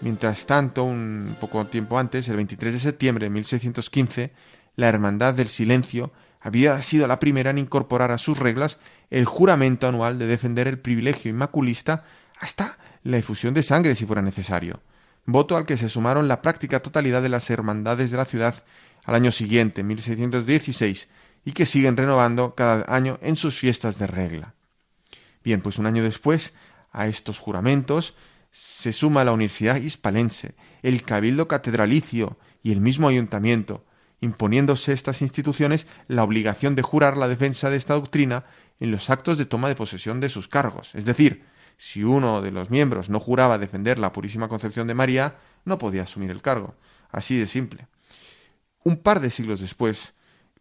[0.00, 4.32] Mientras tanto, un poco tiempo antes, el 23 de septiembre de 1615,
[4.76, 8.78] la Hermandad del Silencio había sido la primera en incorporar a sus reglas
[9.10, 12.04] el juramento anual de defender el privilegio inmaculista
[12.38, 14.80] hasta la efusión de sangre si fuera necesario,
[15.24, 18.64] voto al que se sumaron la práctica totalidad de las hermandades de la ciudad
[19.04, 21.08] al año siguiente, 1616,
[21.44, 24.54] y que siguen renovando cada año en sus fiestas de regla.
[25.42, 26.52] Bien, pues un año después,
[26.92, 28.14] a estos juramentos
[28.58, 33.84] se suma la Universidad Hispalense, el Cabildo Catedralicio y el mismo ayuntamiento,
[34.22, 38.44] imponiéndose estas instituciones la obligación de jurar la defensa de esta doctrina
[38.80, 40.94] en los actos de toma de posesión de sus cargos.
[40.94, 41.44] Es decir,
[41.76, 45.36] si uno de los miembros no juraba defender la Purísima Concepción de María,
[45.66, 46.76] no podía asumir el cargo.
[47.10, 47.88] Así de simple.
[48.84, 50.14] Un par de siglos después,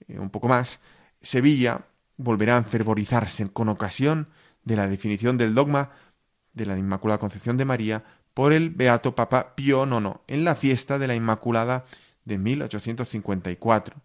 [0.10, 0.82] eh, un poco más,
[1.22, 1.86] Sevilla
[2.18, 4.28] volverá a enfervorizarse con ocasión
[4.66, 5.92] de la definición del dogma
[6.56, 8.04] de la Inmaculada Concepción de María
[8.34, 11.86] por el Beato Papa Pío IX en la fiesta de la Inmaculada
[12.26, 13.96] de 1854.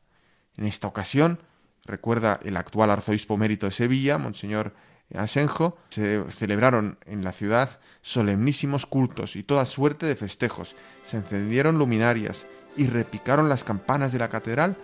[0.56, 1.40] En esta ocasión,
[1.86, 4.74] recuerda el actual arzobispo mérito de Sevilla, Monseñor
[5.14, 10.76] Asenjo, se celebraron en la ciudad solemnísimos cultos y toda suerte de festejos.
[11.02, 12.46] Se encendieron luminarias
[12.76, 14.76] y repicaron las campanas de la catedral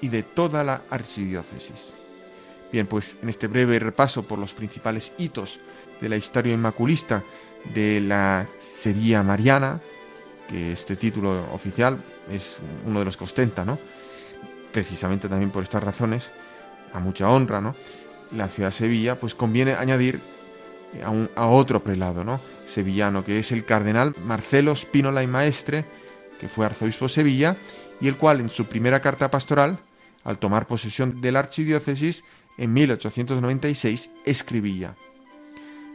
[0.00, 1.92] y de toda la archidiócesis.
[2.70, 5.60] Bien, pues en este breve repaso por los principales hitos
[6.02, 7.22] de la historia inmaculista
[7.72, 9.80] de la Sevilla Mariana,
[10.48, 13.78] que este título oficial es uno de los que ostenta, ¿no?
[14.72, 16.32] Precisamente también por estas razones,
[16.92, 17.74] a mucha honra, ¿no?
[18.32, 20.20] La ciudad de Sevilla, pues conviene añadir
[21.04, 22.40] a, un, a otro prelado, ¿no?
[22.66, 25.84] Sevillano, que es el cardenal Marcelo Spínola y Maestre,
[26.40, 27.56] que fue arzobispo de Sevilla,
[28.00, 29.78] y el cual en su primera carta pastoral,
[30.24, 32.24] al tomar posesión de la archidiócesis
[32.58, 34.96] en 1896, escribía,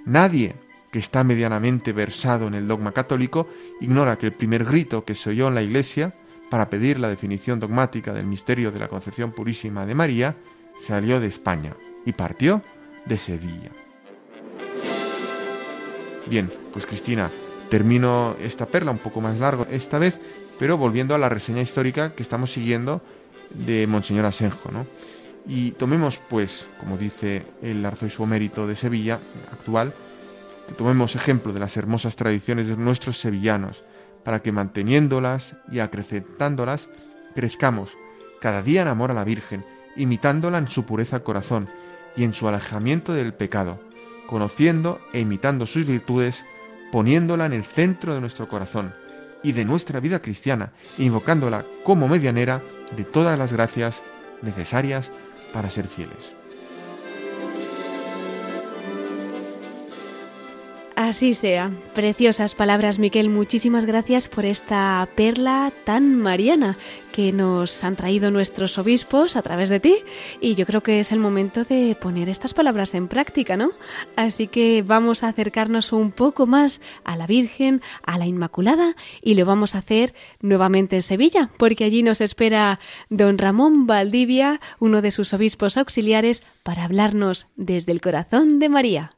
[0.08, 0.56] Nadie
[0.90, 3.50] que está medianamente versado en el dogma católico
[3.82, 6.16] ignora que el primer grito que se oyó en la Iglesia
[6.50, 10.38] para pedir la definición dogmática del misterio de la Concepción Purísima de María
[10.78, 12.64] salió de España y partió
[13.06, 13.72] de Sevilla.
[16.30, 17.30] Bien, pues Cristina,
[17.70, 20.22] termino esta perla un poco más largo esta vez,
[20.58, 23.02] pero volviendo a la reseña histórica que estamos siguiendo
[23.50, 24.88] de Monseñor Asenjo, ¿no?
[25.48, 29.20] Y tomemos, pues, como dice el arzobispo mérito de Sevilla
[29.52, 29.94] actual,
[30.68, 33.86] que tomemos ejemplo de las hermosas tradiciones de nuestros sevillanos,
[34.26, 36.90] para que manteniéndolas y acrecentándolas,
[37.34, 37.92] crezcamos
[38.42, 41.70] cada día en amor a la Virgen, imitándola en su pureza corazón
[42.18, 43.80] y en su alejamiento del pecado,
[44.28, 46.46] conociendo e imitando sus virtudes,
[46.92, 48.94] poniéndola en el centro de nuestro corazón
[49.44, 52.62] y de nuestra vida cristiana, invocándola como medianera
[52.98, 54.04] de todas las gracias
[54.42, 55.12] necesarias
[55.54, 56.36] para ser fieles.
[60.98, 61.72] Así sea.
[61.94, 63.30] Preciosas palabras, Miquel.
[63.30, 66.76] Muchísimas gracias por esta perla tan mariana
[67.12, 69.96] que nos han traído nuestros obispos a través de ti.
[70.42, 73.74] Y yo creo que es el momento de poner estas palabras en práctica, ¿no?
[74.16, 79.36] Así que vamos a acercarnos un poco más a la Virgen, a la Inmaculada, y
[79.36, 82.80] lo vamos a hacer nuevamente en Sevilla, porque allí nos espera
[83.12, 89.17] don Ramón Valdivia, uno de sus obispos auxiliares, para hablarnos desde el corazón de María.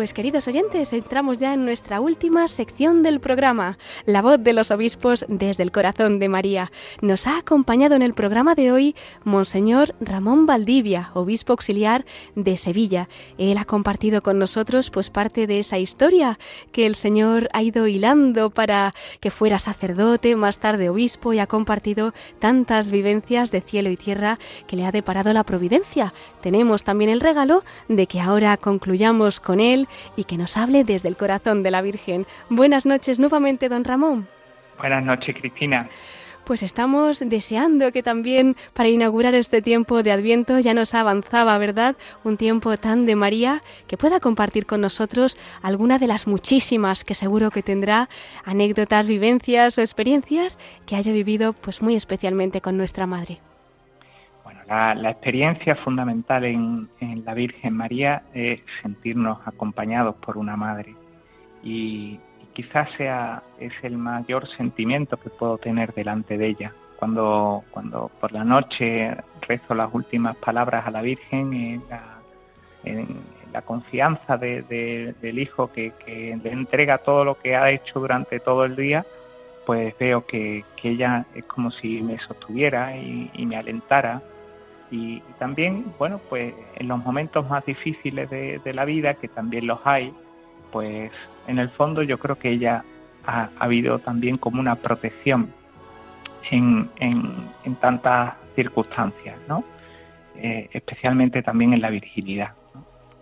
[0.00, 3.76] Pues queridos oyentes, entramos ya en nuestra última sección del programa,
[4.06, 6.72] La voz de los obispos desde el corazón de María.
[7.02, 13.10] Nos ha acompañado en el programa de hoy Monseñor Ramón Valdivia, obispo auxiliar de Sevilla.
[13.36, 16.38] Él ha compartido con nosotros pues parte de esa historia
[16.72, 21.46] que el Señor ha ido hilando para que fuera sacerdote, más tarde obispo y ha
[21.46, 26.14] compartido tantas vivencias de cielo y tierra que le ha deparado la providencia.
[26.40, 31.08] Tenemos también el regalo de que ahora concluyamos con él y que nos hable desde
[31.08, 32.26] el corazón de la Virgen.
[32.48, 34.28] Buenas noches nuevamente, don Ramón.
[34.78, 35.88] Buenas noches, Cristina.
[36.44, 41.96] Pues estamos deseando que también para inaugurar este tiempo de Adviento ya nos avanzaba, ¿verdad?
[42.24, 47.14] Un tiempo tan de María que pueda compartir con nosotros alguna de las muchísimas que
[47.14, 48.08] seguro que tendrá
[48.44, 53.40] anécdotas, vivencias o experiencias que haya vivido pues muy especialmente con nuestra madre.
[54.70, 56.88] La, experiencia fundamental en,
[57.24, 60.94] la Virgen María es sentirnos acompañados por una madre
[61.60, 62.20] y,
[62.52, 66.72] quizás sea es el mayor sentimiento que puedo tener delante de ella.
[67.00, 71.82] Cuando, cuando por la noche rezo las últimas palabras a la Virgen en
[73.52, 78.76] la, confianza del Hijo que, le entrega todo lo que ha hecho durante todo el
[78.76, 79.04] día,
[79.66, 84.22] pues veo que, ella es como si me sostuviera y me alentara
[84.90, 89.78] y, también, bueno, pues en los momentos más difíciles de, la vida, que también los
[89.84, 90.12] hay,
[90.72, 91.12] pues
[91.46, 92.84] en el fondo yo creo que ella
[93.26, 95.52] ha, habido también como una protección
[96.50, 99.64] en, en, tantas circunstancias, ¿no?
[100.36, 102.54] Eh, especialmente también en la virginidad,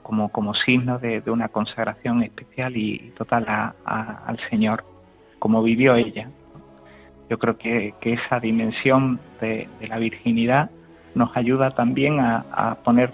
[0.03, 3.47] como, como signo de, una consagración especial y total
[3.85, 4.85] al Señor,
[5.39, 6.31] como vivió ella.
[7.29, 10.71] Yo creo que, esa dimensión de la virginidad
[11.19, 13.13] nos ayuda también a, poner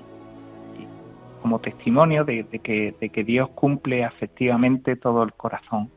[1.42, 5.90] como testimonio de, que, Dios cumple efectivamente todo el corazón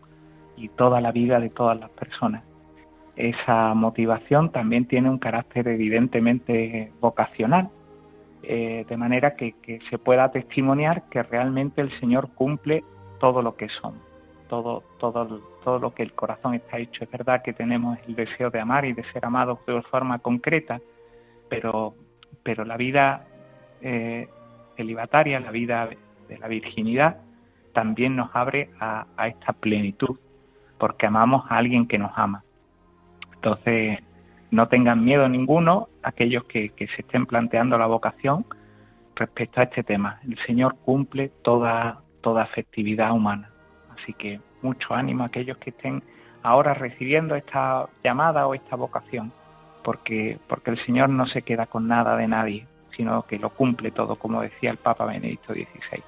[0.56, 2.44] y toda la vida de todas las personas.
[3.16, 7.70] Esa motivación también tiene un carácter evidentemente vocacional,
[8.44, 9.54] eh, de manera que,
[9.90, 12.84] se pueda testimoniar que realmente el Señor cumple
[13.20, 14.02] todo lo que somos,
[14.48, 17.04] todo, todo, todo lo que el corazón está hecho.
[17.04, 20.80] Es verdad que tenemos el deseo de amar y de ser amados de forma concreta,
[21.50, 21.96] pero,
[22.44, 23.26] pero la vida
[23.82, 24.28] eh,
[24.76, 25.90] celibataria, la vida
[26.28, 27.18] de la virginidad,
[27.74, 30.18] también nos abre a, esta plenitud,
[30.78, 32.44] porque amamos a alguien que nos ama.
[33.36, 34.00] Entonces,
[34.50, 38.46] no tengan miedo ninguno aquellos que, se estén planteando la vocación
[39.16, 40.20] respecto a este tema.
[40.28, 43.52] El Señor cumple toda, toda afectividad humana.
[43.96, 46.02] Así que mucho ánimo a aquellos que estén
[46.44, 49.32] ahora recibiendo esta llamada o esta vocación
[49.88, 52.68] porque, porque el Señor no se queda con nada de nadie,
[52.98, 56.04] sino que lo cumple todo, como decía el Papa Benedicto XVI.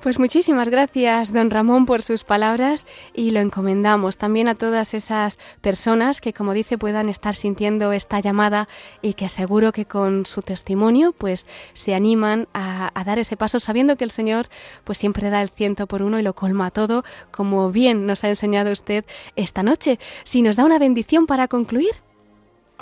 [0.00, 5.38] Pues muchísimas gracias, don Ramón, por sus palabras y lo encomendamos también a todas esas
[5.60, 8.68] personas que, como dice, puedan estar sintiendo esta llamada
[9.02, 13.60] y que seguro que con su testimonio, pues se animan a, a, dar ese paso,
[13.60, 14.46] sabiendo que el Señor,
[14.84, 18.30] pues siempre da el ciento por uno y lo colma todo, como bien nos ha
[18.30, 19.04] enseñado usted
[19.36, 19.98] esta noche.
[20.24, 21.92] Si nos da una bendición para concluir.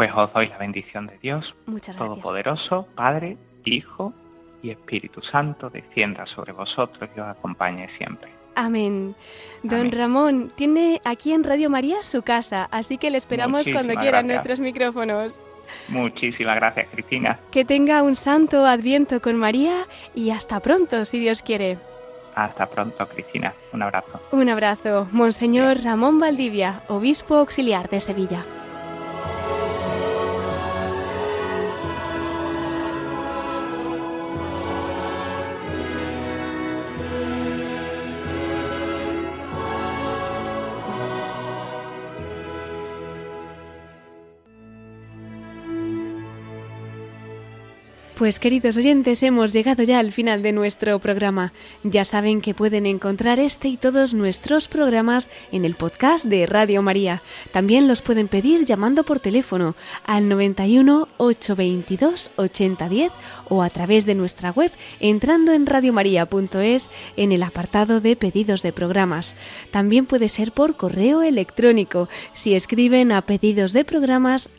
[0.01, 1.55] Pues os doy la bendición de Dios,
[1.99, 3.37] Todopoderoso, Padre,
[3.67, 4.15] Hijo
[4.63, 8.31] y Espíritu Santo, descienda sobre vosotros y os acompañe siempre.
[8.55, 9.15] Amén.
[9.63, 14.23] Don Ramón, tiene aquí en Radio María su casa, así que le esperamos cuando quiera
[14.23, 15.39] nuestros micrófonos.
[15.89, 17.39] Muchísimas gracias, Cristina.
[17.51, 19.83] Que tenga un santo adviento con María
[20.15, 21.77] y hasta pronto, si Dios quiere.
[22.37, 23.53] Hasta pronto, Cristina.
[23.75, 24.19] Un abrazo.
[24.33, 25.09] Un abrazo.
[25.13, 28.47] Monseñor Ramón Valdivia, obispo auxiliar de Sevilla.
[48.21, 51.55] Pues queridos oyentes, hemos llegado ya al final de nuestro programa.
[51.85, 56.83] Ya saben que pueden encontrar este y todos nuestros programas en el podcast de Radio
[56.83, 57.23] María.
[57.51, 63.11] También los pueden pedir llamando por teléfono al 91 822 8010
[63.49, 68.75] o a través de nuestra web entrando en radiomaria.es en el apartado de pedidos de
[68.75, 69.35] programas.
[69.71, 74.51] También puede ser por correo electrónico si escriben a pedidos de programas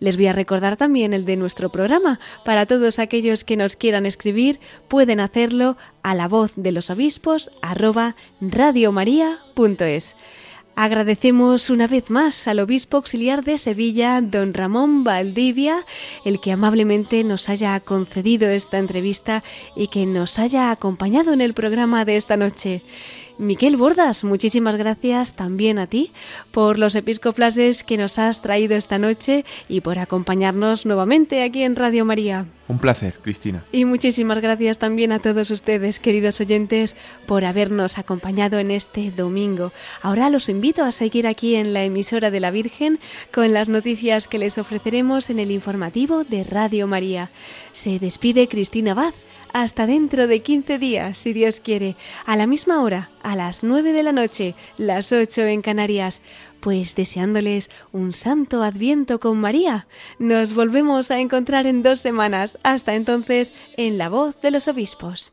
[0.00, 2.18] Les voy a recordar también también el de nuestro programa.
[2.46, 4.58] Para todos aquellos que nos quieran escribir,
[4.88, 10.16] pueden hacerlo a la voz de los obispos arroba radiomaria.es.
[10.76, 15.84] Agradecemos una vez más al obispo auxiliar de Sevilla, don Ramón Valdivia,
[16.24, 19.44] el que amablemente nos haya concedido esta entrevista
[19.76, 22.82] y que nos haya acompañado en el programa de esta noche.
[23.38, 26.10] Miquel Bordas, muchísimas gracias también a ti
[26.50, 31.76] por los episcoflases que nos has traído esta noche y por acompañarnos nuevamente aquí en
[31.76, 32.46] Radio María.
[32.66, 33.64] Un placer, Cristina.
[33.70, 39.72] Y muchísimas gracias también a todos ustedes, queridos oyentes, por habernos acompañado en este domingo.
[40.02, 42.98] Ahora los invito a seguir aquí en la emisora de la Virgen
[43.32, 47.30] con las noticias que les ofreceremos en el informativo de Radio María.
[47.72, 49.14] Se despide Cristina Abad
[49.52, 51.96] hasta dentro de 15 días, si Dios quiere,
[52.26, 56.22] a la misma hora, a las 9 de la noche, las 8 en Canarias.
[56.60, 59.86] Pues deseándoles un santo adviento con María,
[60.18, 62.58] nos volvemos a encontrar en dos semanas.
[62.62, 65.32] Hasta entonces, en la voz de los obispos.